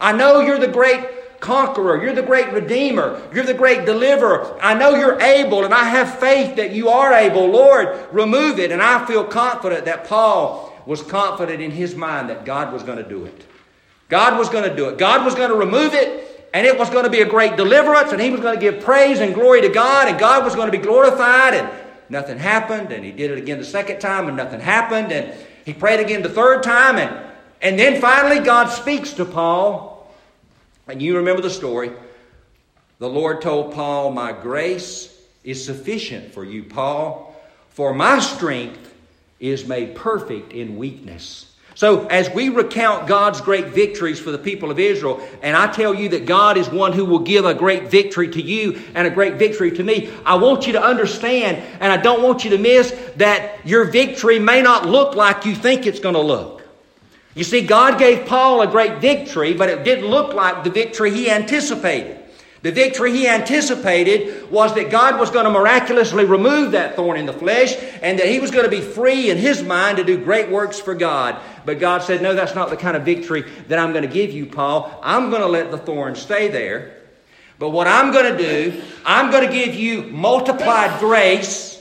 I 0.00 0.12
know 0.12 0.40
you're 0.40 0.58
the 0.58 0.68
great 0.68 1.40
conqueror. 1.40 2.02
You're 2.02 2.14
the 2.14 2.22
great 2.22 2.52
redeemer. 2.52 3.20
You're 3.32 3.44
the 3.44 3.54
great 3.54 3.84
deliverer. 3.84 4.58
I 4.62 4.74
know 4.74 4.94
you're 4.94 5.20
able, 5.20 5.64
and 5.64 5.74
I 5.74 5.84
have 5.84 6.18
faith 6.18 6.56
that 6.56 6.72
you 6.72 6.88
are 6.88 7.12
able. 7.12 7.48
Lord, 7.48 7.98
remove 8.12 8.58
it. 8.58 8.72
And 8.72 8.82
I 8.82 9.04
feel 9.06 9.24
confident 9.24 9.84
that 9.84 10.04
Paul 10.06 10.71
was 10.86 11.02
confident 11.02 11.62
in 11.62 11.70
his 11.70 11.94
mind 11.94 12.28
that 12.28 12.44
God 12.44 12.72
was 12.72 12.82
going 12.82 12.98
to 12.98 13.08
do 13.08 13.24
it. 13.24 13.46
God 14.08 14.38
was 14.38 14.48
going 14.48 14.68
to 14.68 14.74
do 14.74 14.88
it. 14.88 14.98
God 14.98 15.24
was 15.24 15.34
going 15.34 15.50
to 15.50 15.56
remove 15.56 15.94
it 15.94 16.22
and 16.54 16.66
it 16.66 16.78
was 16.78 16.90
going 16.90 17.04
to 17.04 17.10
be 17.10 17.20
a 17.20 17.26
great 17.26 17.56
deliverance, 17.56 18.12
and 18.12 18.20
he 18.20 18.30
was 18.30 18.40
going 18.40 18.54
to 18.54 18.60
give 18.60 18.84
praise 18.84 19.20
and 19.20 19.34
glory 19.34 19.62
to 19.62 19.70
God, 19.70 20.08
and 20.08 20.18
God 20.18 20.44
was 20.44 20.54
going 20.54 20.70
to 20.70 20.76
be 20.76 20.82
glorified, 20.82 21.54
and 21.54 21.68
nothing 22.10 22.38
happened, 22.38 22.92
and 22.92 23.04
he 23.04 23.10
did 23.10 23.30
it 23.30 23.38
again 23.38 23.58
the 23.58 23.64
second 23.64 24.00
time, 24.00 24.28
and 24.28 24.36
nothing 24.36 24.60
happened, 24.60 25.12
and 25.12 25.32
he 25.64 25.72
prayed 25.72 26.00
again 26.00 26.22
the 26.22 26.28
third 26.28 26.62
time, 26.62 26.98
and, 26.98 27.26
and 27.62 27.78
then 27.78 28.00
finally 28.00 28.44
God 28.44 28.66
speaks 28.66 29.14
to 29.14 29.24
Paul, 29.24 30.14
and 30.86 31.00
you 31.00 31.16
remember 31.16 31.40
the 31.40 31.50
story. 31.50 31.92
The 32.98 33.08
Lord 33.08 33.40
told 33.40 33.72
Paul, 33.72 34.12
My 34.12 34.32
grace 34.32 35.08
is 35.42 35.64
sufficient 35.64 36.34
for 36.34 36.44
you, 36.44 36.64
Paul, 36.64 37.34
for 37.70 37.94
my 37.94 38.18
strength 38.18 38.91
is 39.42 39.66
made 39.66 39.94
perfect 39.94 40.52
in 40.52 40.76
weakness. 40.76 41.46
So, 41.74 42.06
as 42.06 42.30
we 42.30 42.50
recount 42.50 43.08
God's 43.08 43.40
great 43.40 43.68
victories 43.68 44.20
for 44.20 44.30
the 44.30 44.38
people 44.38 44.70
of 44.70 44.78
Israel, 44.78 45.26
and 45.42 45.56
I 45.56 45.72
tell 45.72 45.94
you 45.94 46.10
that 46.10 46.26
God 46.26 46.58
is 46.58 46.68
one 46.68 46.92
who 46.92 47.04
will 47.04 47.20
give 47.20 47.44
a 47.46 47.54
great 47.54 47.88
victory 47.90 48.28
to 48.28 48.42
you 48.42 48.82
and 48.94 49.06
a 49.06 49.10
great 49.10 49.34
victory 49.34 49.72
to 49.72 49.82
me, 49.82 50.12
I 50.24 50.34
want 50.34 50.66
you 50.66 50.74
to 50.74 50.82
understand, 50.82 51.56
and 51.80 51.90
I 51.90 51.96
don't 51.96 52.22
want 52.22 52.44
you 52.44 52.50
to 52.50 52.58
miss 52.58 52.90
that 53.16 53.66
your 53.66 53.84
victory 53.84 54.38
may 54.38 54.60
not 54.62 54.86
look 54.86 55.16
like 55.16 55.46
you 55.46 55.54
think 55.54 55.86
it's 55.86 55.98
going 55.98 56.14
to 56.14 56.20
look. 56.20 56.62
You 57.34 57.44
see, 57.44 57.62
God 57.62 57.98
gave 57.98 58.26
Paul 58.26 58.60
a 58.60 58.66
great 58.66 59.00
victory, 59.00 59.54
but 59.54 59.70
it 59.70 59.82
didn't 59.82 60.06
look 60.06 60.34
like 60.34 60.64
the 60.64 60.70
victory 60.70 61.10
he 61.10 61.30
anticipated. 61.30 62.21
The 62.62 62.70
victory 62.70 63.10
he 63.10 63.26
anticipated 63.26 64.48
was 64.48 64.72
that 64.76 64.90
God 64.90 65.18
was 65.18 65.30
going 65.30 65.46
to 65.46 65.50
miraculously 65.50 66.24
remove 66.24 66.72
that 66.72 66.94
thorn 66.94 67.18
in 67.18 67.26
the 67.26 67.32
flesh 67.32 67.76
and 68.00 68.18
that 68.20 68.28
he 68.28 68.38
was 68.38 68.52
going 68.52 68.64
to 68.64 68.70
be 68.70 68.80
free 68.80 69.30
in 69.30 69.36
his 69.36 69.64
mind 69.64 69.96
to 69.96 70.04
do 70.04 70.22
great 70.22 70.48
works 70.48 70.78
for 70.78 70.94
God. 70.94 71.40
But 71.66 71.80
God 71.80 72.02
said, 72.02 72.22
No, 72.22 72.34
that's 72.34 72.54
not 72.54 72.70
the 72.70 72.76
kind 72.76 72.96
of 72.96 73.04
victory 73.04 73.42
that 73.66 73.80
I'm 73.80 73.92
going 73.92 74.06
to 74.06 74.12
give 74.12 74.30
you, 74.30 74.46
Paul. 74.46 74.96
I'm 75.02 75.30
going 75.30 75.42
to 75.42 75.48
let 75.48 75.72
the 75.72 75.78
thorn 75.78 76.14
stay 76.14 76.48
there. 76.48 76.98
But 77.58 77.70
what 77.70 77.88
I'm 77.88 78.12
going 78.12 78.36
to 78.36 78.38
do, 78.38 78.82
I'm 79.04 79.32
going 79.32 79.46
to 79.46 79.52
give 79.52 79.74
you 79.74 80.04
multiplied 80.04 81.00
grace 81.00 81.72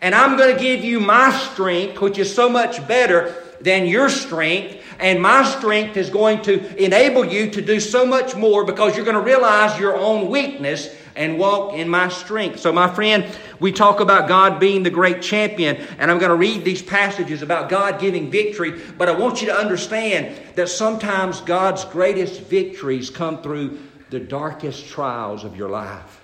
and 0.00 0.14
I'm 0.14 0.36
going 0.36 0.56
to 0.56 0.60
give 0.60 0.82
you 0.82 0.98
my 0.98 1.30
strength, 1.30 2.00
which 2.00 2.18
is 2.18 2.34
so 2.34 2.48
much 2.48 2.86
better 2.88 3.41
than 3.62 3.86
your 3.86 4.08
strength. 4.08 4.82
And 4.98 5.20
my 5.20 5.44
strength 5.44 5.96
is 5.96 6.10
going 6.10 6.42
to 6.42 6.82
enable 6.82 7.24
you 7.24 7.50
to 7.50 7.62
do 7.62 7.80
so 7.80 8.06
much 8.06 8.36
more 8.36 8.64
because 8.64 8.96
you're 8.96 9.04
going 9.04 9.16
to 9.16 9.22
realize 9.22 9.78
your 9.78 9.96
own 9.96 10.30
weakness 10.30 10.94
and 11.14 11.38
walk 11.38 11.74
in 11.74 11.88
my 11.88 12.08
strength. 12.08 12.60
So, 12.60 12.72
my 12.72 12.92
friend, 12.92 13.26
we 13.60 13.72
talk 13.72 14.00
about 14.00 14.28
God 14.28 14.58
being 14.58 14.82
the 14.82 14.90
great 14.90 15.22
champion, 15.22 15.76
and 15.98 16.10
I'm 16.10 16.18
going 16.18 16.30
to 16.30 16.36
read 16.36 16.64
these 16.64 16.82
passages 16.82 17.42
about 17.42 17.68
God 17.68 18.00
giving 18.00 18.30
victory, 18.30 18.80
but 18.96 19.08
I 19.08 19.12
want 19.12 19.40
you 19.40 19.48
to 19.48 19.54
understand 19.54 20.34
that 20.54 20.68
sometimes 20.68 21.40
God's 21.42 21.84
greatest 21.84 22.40
victories 22.42 23.10
come 23.10 23.42
through 23.42 23.78
the 24.10 24.20
darkest 24.20 24.88
trials 24.88 25.44
of 25.44 25.56
your 25.56 25.68
life. 25.68 26.20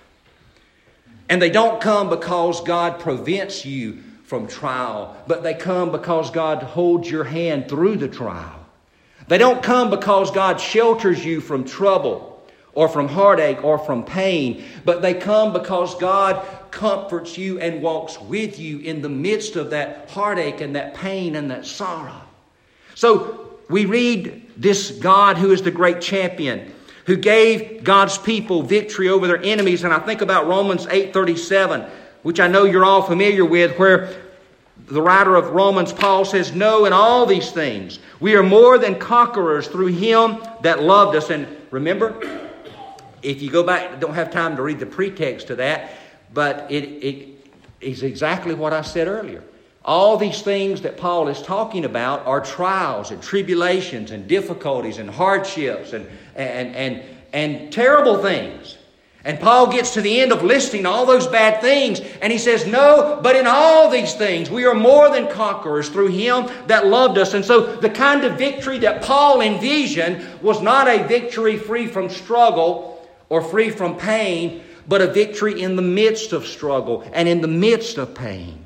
And 1.27 1.39
they 1.39 1.51
don't 1.51 1.79
come 1.79 2.09
because 2.09 2.61
God 2.61 2.99
prevents 2.99 3.65
you 3.65 4.03
from 4.29 4.47
trial, 4.47 5.17
but 5.25 5.41
they 5.41 5.55
come 5.55 5.91
because 5.91 6.29
God 6.29 6.61
holds 6.61 7.09
your 7.09 7.23
hand 7.23 7.67
through 7.67 7.97
the 7.97 8.07
trial. 8.07 8.63
They 9.27 9.39
don't 9.39 9.63
come 9.63 9.89
because 9.89 10.29
God 10.29 10.61
shelters 10.61 11.25
you 11.25 11.41
from 11.41 11.63
trouble 11.63 12.47
or 12.73 12.87
from 12.87 13.07
heartache 13.07 13.63
or 13.63 13.79
from 13.79 14.03
pain, 14.03 14.63
but 14.85 15.01
they 15.01 15.15
come 15.15 15.51
because 15.51 15.95
God 15.95 16.47
comforts 16.69 17.39
you 17.39 17.59
and 17.59 17.81
walks 17.81 18.21
with 18.21 18.59
you 18.59 18.77
in 18.79 19.01
the 19.01 19.09
midst 19.09 19.55
of 19.55 19.71
that 19.71 20.11
heartache 20.11 20.61
and 20.61 20.75
that 20.75 20.93
pain 20.93 21.35
and 21.35 21.49
that 21.49 21.65
sorrow. 21.65 22.21
So 22.93 23.57
we 23.67 23.85
read 23.85 24.51
this 24.55 24.91
God 24.91 25.39
who 25.39 25.51
is 25.51 25.63
the 25.63 25.71
great 25.71 26.01
champion 26.01 26.71
who 27.05 27.17
gave 27.17 27.83
God's 27.83 28.19
people 28.19 28.61
victory 28.61 29.09
over 29.09 29.25
their 29.25 29.41
enemies 29.41 29.83
and 29.83 29.91
I 29.91 29.97
think 29.97 30.21
about 30.21 30.47
Romans 30.47 30.85
8:37 30.85 31.89
which 32.23 32.39
I 32.39 32.47
know 32.47 32.65
you're 32.65 32.85
all 32.85 33.01
familiar 33.01 33.45
with, 33.45 33.77
where 33.77 34.13
the 34.87 35.01
writer 35.01 35.35
of 35.35 35.51
Romans, 35.51 35.93
Paul 35.93 36.25
says, 36.25 36.53
No, 36.53 36.85
in 36.85 36.93
all 36.93 37.25
these 37.25 37.51
things, 37.51 37.99
we 38.19 38.35
are 38.35 38.43
more 38.43 38.77
than 38.77 38.97
conquerors 38.97 39.67
through 39.67 39.87
him 39.87 40.39
that 40.61 40.81
loved 40.81 41.15
us. 41.15 41.29
And 41.29 41.47
remember, 41.71 42.15
if 43.21 43.41
you 43.41 43.49
go 43.51 43.63
back, 43.63 43.99
don't 43.99 44.15
have 44.15 44.31
time 44.31 44.55
to 44.55 44.61
read 44.61 44.79
the 44.79 44.85
pretext 44.85 45.47
to 45.47 45.55
that, 45.55 45.91
but 46.33 46.69
it, 46.71 46.83
it 46.83 47.27
is 47.81 48.03
exactly 48.03 48.53
what 48.53 48.73
I 48.73 48.81
said 48.81 49.07
earlier. 49.07 49.43
All 49.85 50.17
these 50.17 50.41
things 50.41 50.81
that 50.81 50.97
Paul 50.97 51.29
is 51.29 51.41
talking 51.41 51.85
about 51.85 52.25
are 52.25 52.41
trials 52.41 53.11
and 53.11 53.21
tribulations 53.21 54.11
and 54.11 54.27
difficulties 54.27 54.97
and 54.97 55.09
hardships 55.09 55.93
and, 55.93 56.05
and, 56.35 56.75
and, 56.75 57.03
and 57.31 57.71
terrible 57.71 58.21
things. 58.21 58.77
And 59.25 59.37
Paul 59.39 59.69
gets 59.71 59.93
to 59.95 60.01
the 60.01 60.21
end 60.21 60.31
of 60.31 60.43
listing 60.43 60.85
all 60.85 61.05
those 61.05 61.27
bad 61.27 61.59
things, 61.59 61.99
and 62.21 62.31
he 62.31 62.39
says, 62.39 62.65
No, 62.65 63.19
but 63.21 63.35
in 63.35 63.47
all 63.47 63.89
these 63.89 64.13
things, 64.13 64.49
we 64.49 64.65
are 64.65 64.73
more 64.73 65.09
than 65.09 65.29
conquerors 65.29 65.89
through 65.89 66.07
him 66.07 66.49
that 66.67 66.87
loved 66.87 67.17
us. 67.17 67.33
And 67.33 67.43
so, 67.43 67.75
the 67.75 67.89
kind 67.89 68.23
of 68.23 68.37
victory 68.37 68.79
that 68.79 69.01
Paul 69.01 69.41
envisioned 69.41 70.25
was 70.41 70.61
not 70.61 70.87
a 70.87 71.03
victory 71.03 71.57
free 71.57 71.85
from 71.85 72.09
struggle 72.09 73.07
or 73.27 73.41
free 73.41 73.69
from 73.69 73.97
pain, 73.97 74.63
but 74.87 75.01
a 75.01 75.07
victory 75.07 75.61
in 75.61 75.75
the 75.75 75.81
midst 75.81 76.31
of 76.31 76.47
struggle 76.47 77.03
and 77.13 77.27
in 77.27 77.41
the 77.41 77.47
midst 77.47 77.97
of 77.97 78.15
pain. 78.15 78.65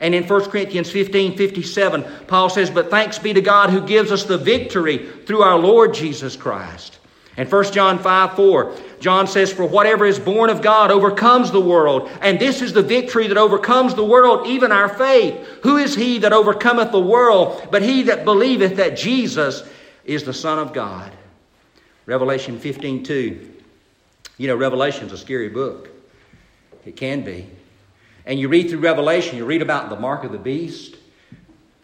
And 0.00 0.14
in 0.14 0.24
1 0.24 0.50
Corinthians 0.50 0.90
15 0.90 1.36
57, 1.36 2.04
Paul 2.26 2.50
says, 2.50 2.70
But 2.70 2.90
thanks 2.90 3.20
be 3.20 3.32
to 3.32 3.40
God 3.40 3.70
who 3.70 3.86
gives 3.86 4.10
us 4.10 4.24
the 4.24 4.36
victory 4.36 5.06
through 5.26 5.42
our 5.42 5.58
Lord 5.58 5.94
Jesus 5.94 6.36
Christ. 6.36 6.98
And 7.38 7.50
1 7.50 7.72
John 7.72 7.98
5 7.98 8.36
4, 8.36 8.74
John 9.00 9.26
says, 9.26 9.52
For 9.52 9.66
whatever 9.66 10.06
is 10.06 10.18
born 10.18 10.50
of 10.50 10.62
God 10.62 10.90
overcomes 10.90 11.50
the 11.50 11.60
world. 11.60 12.10
And 12.20 12.38
this 12.38 12.62
is 12.62 12.72
the 12.72 12.82
victory 12.82 13.26
that 13.28 13.36
overcomes 13.36 13.94
the 13.94 14.04
world, 14.04 14.46
even 14.46 14.72
our 14.72 14.88
faith. 14.88 15.34
Who 15.62 15.76
is 15.76 15.94
he 15.94 16.18
that 16.18 16.32
overcometh 16.32 16.92
the 16.92 17.00
world, 17.00 17.68
but 17.70 17.82
he 17.82 18.04
that 18.04 18.24
believeth 18.24 18.76
that 18.76 18.96
Jesus 18.96 19.62
is 20.04 20.24
the 20.24 20.34
Son 20.34 20.58
of 20.58 20.72
God? 20.72 21.12
Revelation 22.06 22.58
15 22.58 23.02
2. 23.02 23.52
You 24.38 24.48
know, 24.48 24.56
Revelation's 24.56 25.12
a 25.12 25.18
scary 25.18 25.48
book. 25.48 25.90
It 26.84 26.96
can 26.96 27.22
be. 27.22 27.48
And 28.24 28.38
you 28.38 28.48
read 28.48 28.68
through 28.68 28.80
Revelation, 28.80 29.36
you 29.36 29.44
read 29.44 29.62
about 29.62 29.88
the 29.88 29.98
mark 29.98 30.24
of 30.24 30.32
the 30.32 30.38
beast. 30.38 30.96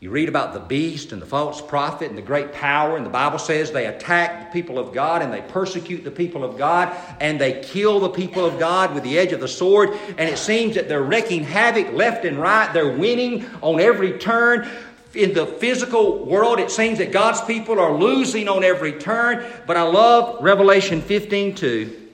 You 0.03 0.11
read 0.11 0.29
about 0.29 0.53
the 0.53 0.59
beast 0.59 1.13
and 1.13 1.23
the 1.23 1.27
false 1.27 1.63
prophet 1.63 2.09
and 2.09 2.19
the 2.19 2.23
great 2.23 2.53
power, 2.53 2.97
and 2.97 3.07
the 3.07 3.11
Bible 3.11 3.39
says 3.39 3.71
they 3.71 3.87
attack 3.87 4.49
the 4.49 4.53
people 4.53 4.77
of 4.77 4.93
God 4.93 5.23
and 5.23 5.33
they 5.33 5.43
persecute 5.43 6.03
the 6.03 6.11
people 6.11 6.43
of 6.43 6.59
God 6.59 6.93
and 7.21 7.41
they 7.41 7.63
kill 7.63 8.01
the 8.01 8.09
people 8.09 8.45
of 8.45 8.59
God 8.59 8.95
with 8.95 9.05
the 9.05 9.17
edge 9.17 9.31
of 9.31 9.39
the 9.39 9.47
sword. 9.47 9.91
And 10.19 10.29
it 10.29 10.39
seems 10.39 10.75
that 10.75 10.89
they're 10.89 11.05
wreaking 11.05 11.45
havoc 11.45 11.93
left 11.93 12.25
and 12.25 12.37
right. 12.37 12.73
They're 12.73 12.97
winning 12.97 13.49
on 13.63 13.79
every 13.79 14.19
turn. 14.19 14.69
In 15.15 15.35
the 15.35 15.47
physical 15.47 16.25
world, 16.25 16.59
it 16.59 16.73
seems 16.73 16.99
that 16.99 17.13
God's 17.13 17.41
people 17.43 17.79
are 17.79 17.93
losing 17.93 18.49
on 18.49 18.65
every 18.65 18.95
turn. 18.95 19.47
But 19.69 19.77
I 19.77 19.83
love 19.83 20.43
Revelation 20.43 21.01
15 21.01 21.55
2. 21.55 22.09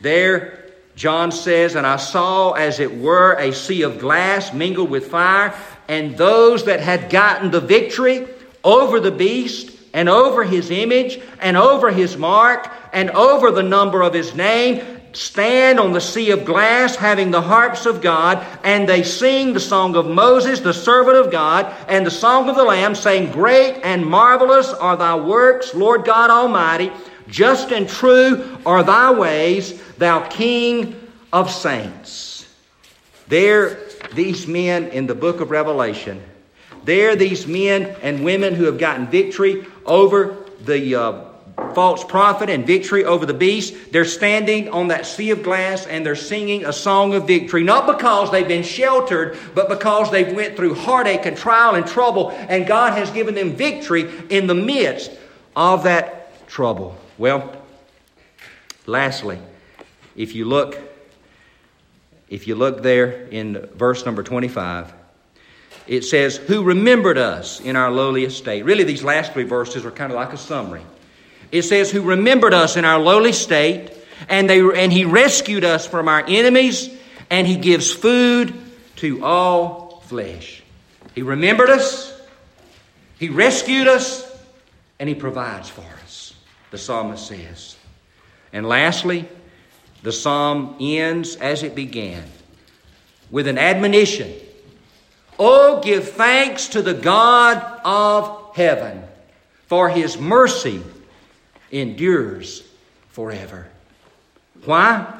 There, 0.00 0.72
John 0.96 1.30
says, 1.30 1.76
And 1.76 1.86
I 1.86 1.96
saw 1.96 2.52
as 2.52 2.80
it 2.80 2.98
were 2.98 3.34
a 3.34 3.52
sea 3.52 3.82
of 3.82 4.00
glass 4.00 4.52
mingled 4.52 4.90
with 4.90 5.06
fire, 5.06 5.54
and 5.90 6.16
those 6.16 6.66
that 6.66 6.78
had 6.78 7.10
gotten 7.10 7.50
the 7.50 7.60
victory 7.60 8.28
over 8.62 9.00
the 9.00 9.10
beast, 9.10 9.76
and 9.92 10.08
over 10.08 10.44
his 10.44 10.70
image, 10.70 11.20
and 11.40 11.56
over 11.56 11.90
his 11.90 12.16
mark, 12.16 12.70
and 12.92 13.10
over 13.10 13.50
the 13.50 13.64
number 13.64 14.00
of 14.00 14.14
his 14.14 14.32
name, 14.36 15.00
stand 15.12 15.80
on 15.80 15.92
the 15.92 16.00
sea 16.00 16.30
of 16.30 16.44
glass, 16.44 16.94
having 16.94 17.32
the 17.32 17.42
harps 17.42 17.86
of 17.86 18.00
God, 18.00 18.46
and 18.62 18.88
they 18.88 19.02
sing 19.02 19.52
the 19.52 19.58
song 19.58 19.96
of 19.96 20.06
Moses, 20.06 20.60
the 20.60 20.72
servant 20.72 21.16
of 21.16 21.32
God, 21.32 21.74
and 21.88 22.06
the 22.06 22.10
song 22.10 22.48
of 22.48 22.54
the 22.54 22.62
Lamb, 22.62 22.94
saying, 22.94 23.32
Great 23.32 23.80
and 23.82 24.06
marvelous 24.06 24.72
are 24.72 24.96
thy 24.96 25.16
works, 25.16 25.74
Lord 25.74 26.04
God 26.04 26.30
Almighty. 26.30 26.92
Just 27.26 27.72
and 27.72 27.88
true 27.88 28.58
are 28.64 28.84
thy 28.84 29.10
ways, 29.10 29.82
thou 29.98 30.20
King 30.28 30.94
of 31.32 31.50
saints. 31.50 32.46
There, 33.26 33.89
these 34.14 34.46
men 34.46 34.88
in 34.88 35.06
the 35.06 35.14
book 35.14 35.40
of 35.40 35.50
Revelation. 35.50 36.22
They're 36.84 37.16
these 37.16 37.46
men 37.46 37.94
and 38.02 38.24
women 38.24 38.54
who 38.54 38.64
have 38.64 38.78
gotten 38.78 39.06
victory 39.06 39.66
over 39.84 40.36
the 40.64 40.94
uh, 40.94 41.24
false 41.74 42.02
prophet 42.04 42.48
and 42.48 42.66
victory 42.66 43.04
over 43.04 43.26
the 43.26 43.34
beast. 43.34 43.92
They're 43.92 44.04
standing 44.04 44.68
on 44.70 44.88
that 44.88 45.06
sea 45.06 45.30
of 45.30 45.42
glass 45.42 45.86
and 45.86 46.04
they're 46.04 46.16
singing 46.16 46.64
a 46.64 46.72
song 46.72 47.14
of 47.14 47.26
victory, 47.26 47.62
not 47.62 47.86
because 47.86 48.30
they've 48.30 48.48
been 48.48 48.62
sheltered, 48.62 49.36
but 49.54 49.68
because 49.68 50.10
they've 50.10 50.34
went 50.34 50.56
through 50.56 50.74
heartache 50.74 51.26
and 51.26 51.36
trial 51.36 51.74
and 51.74 51.86
trouble, 51.86 52.30
and 52.30 52.66
God 52.66 52.96
has 52.96 53.10
given 53.10 53.34
them 53.34 53.52
victory 53.52 54.10
in 54.30 54.46
the 54.46 54.54
midst 54.54 55.12
of 55.54 55.84
that 55.84 56.48
trouble. 56.48 56.96
Well, 57.18 57.56
lastly, 58.86 59.38
if 60.16 60.34
you 60.34 60.46
look 60.46 60.89
if 62.30 62.46
you 62.46 62.54
look 62.54 62.82
there 62.82 63.26
in 63.26 63.68
verse 63.74 64.06
number 64.06 64.22
25, 64.22 64.94
it 65.88 66.04
says, 66.04 66.36
Who 66.36 66.62
remembered 66.62 67.18
us 67.18 67.60
in 67.60 67.74
our 67.74 67.90
lowly 67.90 68.24
estate. 68.24 68.64
Really, 68.64 68.84
these 68.84 69.02
last 69.02 69.32
three 69.32 69.42
verses 69.42 69.84
are 69.84 69.90
kind 69.90 70.12
of 70.12 70.16
like 70.16 70.32
a 70.32 70.36
summary. 70.36 70.82
It 71.50 71.62
says, 71.62 71.90
Who 71.90 72.02
remembered 72.02 72.54
us 72.54 72.76
in 72.76 72.84
our 72.84 73.00
lowly 73.00 73.32
state, 73.32 73.90
and, 74.28 74.48
they, 74.48 74.60
and 74.60 74.92
He 74.92 75.04
rescued 75.04 75.64
us 75.64 75.86
from 75.86 76.08
our 76.08 76.24
enemies, 76.26 76.88
and 77.28 77.46
He 77.46 77.56
gives 77.56 77.92
food 77.92 78.54
to 78.96 79.24
all 79.24 80.00
flesh. 80.06 80.62
He 81.16 81.22
remembered 81.22 81.70
us, 81.70 82.16
He 83.18 83.28
rescued 83.28 83.88
us, 83.88 84.24
and 85.00 85.08
He 85.08 85.16
provides 85.16 85.68
for 85.68 85.86
us, 86.04 86.34
the 86.70 86.78
psalmist 86.78 87.26
says. 87.26 87.76
And 88.52 88.66
lastly, 88.68 89.28
the 90.02 90.12
psalm 90.12 90.76
ends 90.80 91.36
as 91.36 91.62
it 91.62 91.74
began 91.74 92.24
with 93.30 93.46
an 93.46 93.58
admonition 93.58 94.32
Oh, 95.42 95.80
give 95.80 96.10
thanks 96.10 96.68
to 96.68 96.82
the 96.82 96.92
God 96.92 97.80
of 97.82 98.54
heaven, 98.54 99.02
for 99.68 99.88
his 99.88 100.18
mercy 100.18 100.82
endures 101.70 102.62
forever. 103.08 103.66
Why? 104.66 105.18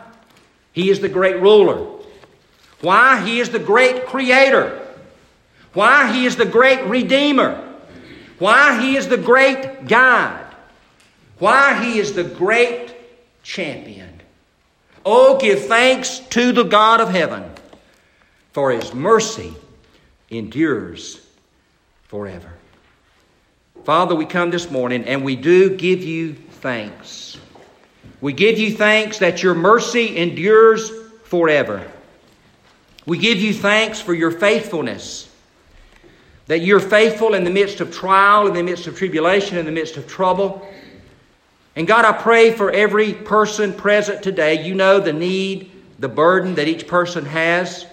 He 0.72 0.90
is 0.90 1.00
the 1.00 1.08
great 1.08 1.40
ruler. 1.40 1.86
Why? 2.82 3.24
He 3.24 3.40
is 3.40 3.48
the 3.48 3.58
great 3.58 4.04
creator. 4.04 4.86
Why? 5.72 6.12
He 6.12 6.26
is 6.26 6.36
the 6.36 6.44
great 6.44 6.84
redeemer. 6.84 7.66
Why? 8.38 8.78
He 8.82 8.96
is 8.96 9.08
the 9.08 9.16
great 9.16 9.86
guide. 9.86 10.54
Why? 11.38 11.82
He 11.82 11.98
is 11.98 12.12
the 12.12 12.24
great 12.24 12.94
champion. 13.42 14.09
Oh, 15.04 15.38
give 15.38 15.66
thanks 15.66 16.18
to 16.30 16.52
the 16.52 16.64
God 16.64 17.00
of 17.00 17.10
heaven, 17.10 17.44
for 18.52 18.70
his 18.70 18.92
mercy 18.92 19.54
endures 20.28 21.26
forever. 22.04 22.52
Father, 23.84 24.14
we 24.14 24.26
come 24.26 24.50
this 24.50 24.70
morning 24.70 25.04
and 25.04 25.24
we 25.24 25.36
do 25.36 25.74
give 25.76 26.02
you 26.02 26.34
thanks. 26.34 27.38
We 28.20 28.34
give 28.34 28.58
you 28.58 28.76
thanks 28.76 29.18
that 29.18 29.42
your 29.42 29.54
mercy 29.54 30.18
endures 30.18 30.90
forever. 31.24 31.90
We 33.06 33.16
give 33.16 33.38
you 33.38 33.54
thanks 33.54 34.00
for 34.00 34.12
your 34.12 34.30
faithfulness, 34.30 35.34
that 36.46 36.60
you're 36.60 36.80
faithful 36.80 37.32
in 37.34 37.44
the 37.44 37.50
midst 37.50 37.80
of 37.80 37.90
trial, 37.90 38.46
in 38.46 38.52
the 38.52 38.62
midst 38.62 38.86
of 38.86 38.98
tribulation, 38.98 39.56
in 39.56 39.64
the 39.64 39.72
midst 39.72 39.96
of 39.96 40.06
trouble. 40.06 40.68
And 41.76 41.86
God, 41.86 42.04
I 42.04 42.12
pray 42.12 42.50
for 42.50 42.70
every 42.70 43.12
person 43.12 43.72
present 43.72 44.22
today. 44.22 44.66
You 44.66 44.74
know 44.74 44.98
the 45.00 45.12
need, 45.12 45.70
the 45.98 46.08
burden 46.08 46.56
that 46.56 46.68
each 46.68 46.86
person 46.86 47.24
has. 47.24 47.86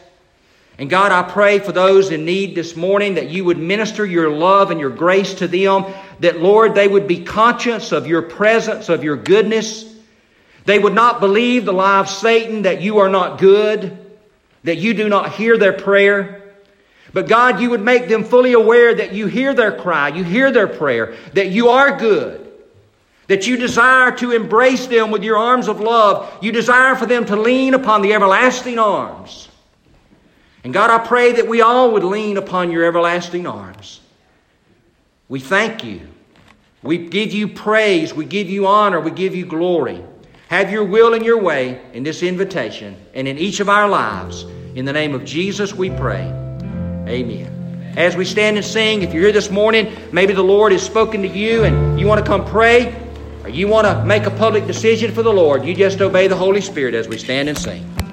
And 0.80 0.90
God, 0.90 1.12
I 1.12 1.24
pray 1.24 1.60
for 1.60 1.72
those 1.72 2.12
in 2.12 2.26
need 2.26 2.54
this 2.54 2.76
morning 2.76 3.16
that 3.16 3.30
you 3.30 3.46
would 3.46 3.58
minister 3.58 4.06
your 4.06 4.30
love 4.30 4.70
and 4.70 4.80
your 4.80 4.92
grace 4.92 5.34
to 5.36 5.48
them, 5.48 5.86
that, 6.20 6.40
Lord, 6.40 6.76
they 6.76 6.88
would 6.88 7.08
be 7.08 7.24
conscious 7.24 7.92
of 7.92 8.08
your 8.08 8.22
presence, 8.22 8.90
of 8.90 9.04
your 9.04 9.16
goodness. 9.16 9.92
They 10.66 10.78
would 10.78 10.94
not 10.94 11.20
believe 11.20 11.66
the 11.66 11.74
lie 11.74 12.00
of 12.00 12.10
Satan 12.10 12.64
that 12.64 12.82
you 12.82 13.00
are 13.00 13.10
not 13.10 13.40
good, 13.40 13.98
that 14.64 14.78
you 14.78 14.94
do 14.94 15.10
not 15.10 15.34
hear 15.34 15.58
their 15.58 15.74
prayer. 15.74 16.54
But 17.14 17.28
God, 17.28 17.60
you 17.60 17.72
would 17.72 17.82
make 17.82 18.08
them 18.08 18.24
fully 18.24 18.54
aware 18.54 18.94
that 18.94 19.14
you 19.14 19.28
hear 19.28 19.54
their 19.54 19.72
cry, 19.72 20.10
you 20.10 20.24
hear 20.24 20.52
their 20.52 20.68
prayer, 20.68 21.16
that 21.34 21.50
you 21.50 21.70
are 21.70 21.98
good, 21.98 22.47
that 23.28 23.46
you 23.46 23.58
desire 23.58 24.12
to 24.18 24.32
embrace 24.32 24.88
them 24.88 25.12
with 25.12 25.24
your 25.24 25.38
arms 25.38 25.68
of 25.68 25.80
love. 25.80 26.38
You 26.42 26.52
desire 26.52 26.96
for 26.96 27.06
them 27.06 27.26
to 27.26 27.36
lean 27.36 27.74
upon 27.74 28.02
the 28.02 28.14
everlasting 28.14 28.80
arms. 28.80 29.50
And 30.64 30.74
God, 30.74 30.90
I 30.90 31.06
pray 31.06 31.34
that 31.34 31.48
we 31.48 31.62
all 31.62 31.92
would 31.92 32.04
lean 32.04 32.38
upon 32.38 32.72
your 32.72 32.86
everlasting 32.86 33.46
arms. 33.46 34.02
We 35.30 35.40
thank 35.40 35.84
you. 35.84 36.02
We 36.84 36.98
give 36.98 37.34
you 37.34 37.50
praise. 37.50 38.14
We 38.14 38.26
give 38.26 38.50
you 38.50 38.68
honor. 38.68 39.00
We 39.00 39.12
give 39.12 39.36
you 39.36 39.46
glory. 39.46 40.04
Have 40.50 40.72
your 40.72 40.86
will 40.86 41.14
and 41.14 41.26
your 41.26 41.38
way 41.38 41.82
in 41.94 42.04
this 42.04 42.24
invitation 42.24 42.96
and 43.14 43.28
in 43.28 43.38
each 43.38 43.60
of 43.60 43.68
our 43.68 43.90
lives. 43.90 44.44
In 44.76 44.86
the 44.86 44.94
name 44.94 45.14
of 45.14 45.26
Jesus, 45.26 45.74
we 45.74 45.90
pray. 45.90 46.24
Amen. 47.08 47.94
As 47.98 48.16
we 48.16 48.24
stand 48.24 48.58
and 48.58 48.66
sing, 48.66 49.02
if 49.02 49.14
you're 49.14 49.24
here 49.24 49.32
this 49.32 49.50
morning, 49.50 49.92
maybe 50.12 50.34
the 50.34 50.44
Lord 50.44 50.72
has 50.72 50.84
spoken 50.84 51.22
to 51.24 51.28
you 51.28 51.64
and 51.64 52.00
you 52.00 52.08
want 52.08 52.24
to 52.24 52.26
come 52.26 52.46
pray, 52.46 52.96
or 53.48 53.50
you 53.50 53.66
want 53.66 53.88
to 53.88 54.04
make 54.04 54.26
a 54.26 54.32
public 54.32 54.68
decision 54.68 55.14
for 55.14 55.24
the 55.24 55.32
Lord, 55.32 55.64
you 55.64 55.74
just 55.74 56.02
obey 56.02 56.28
the 56.28 56.36
Holy 56.36 56.60
Spirit 56.60 56.94
as 56.94 57.08
we 57.08 57.18
stand 57.18 57.48
and 57.48 57.58
sing. 57.58 57.97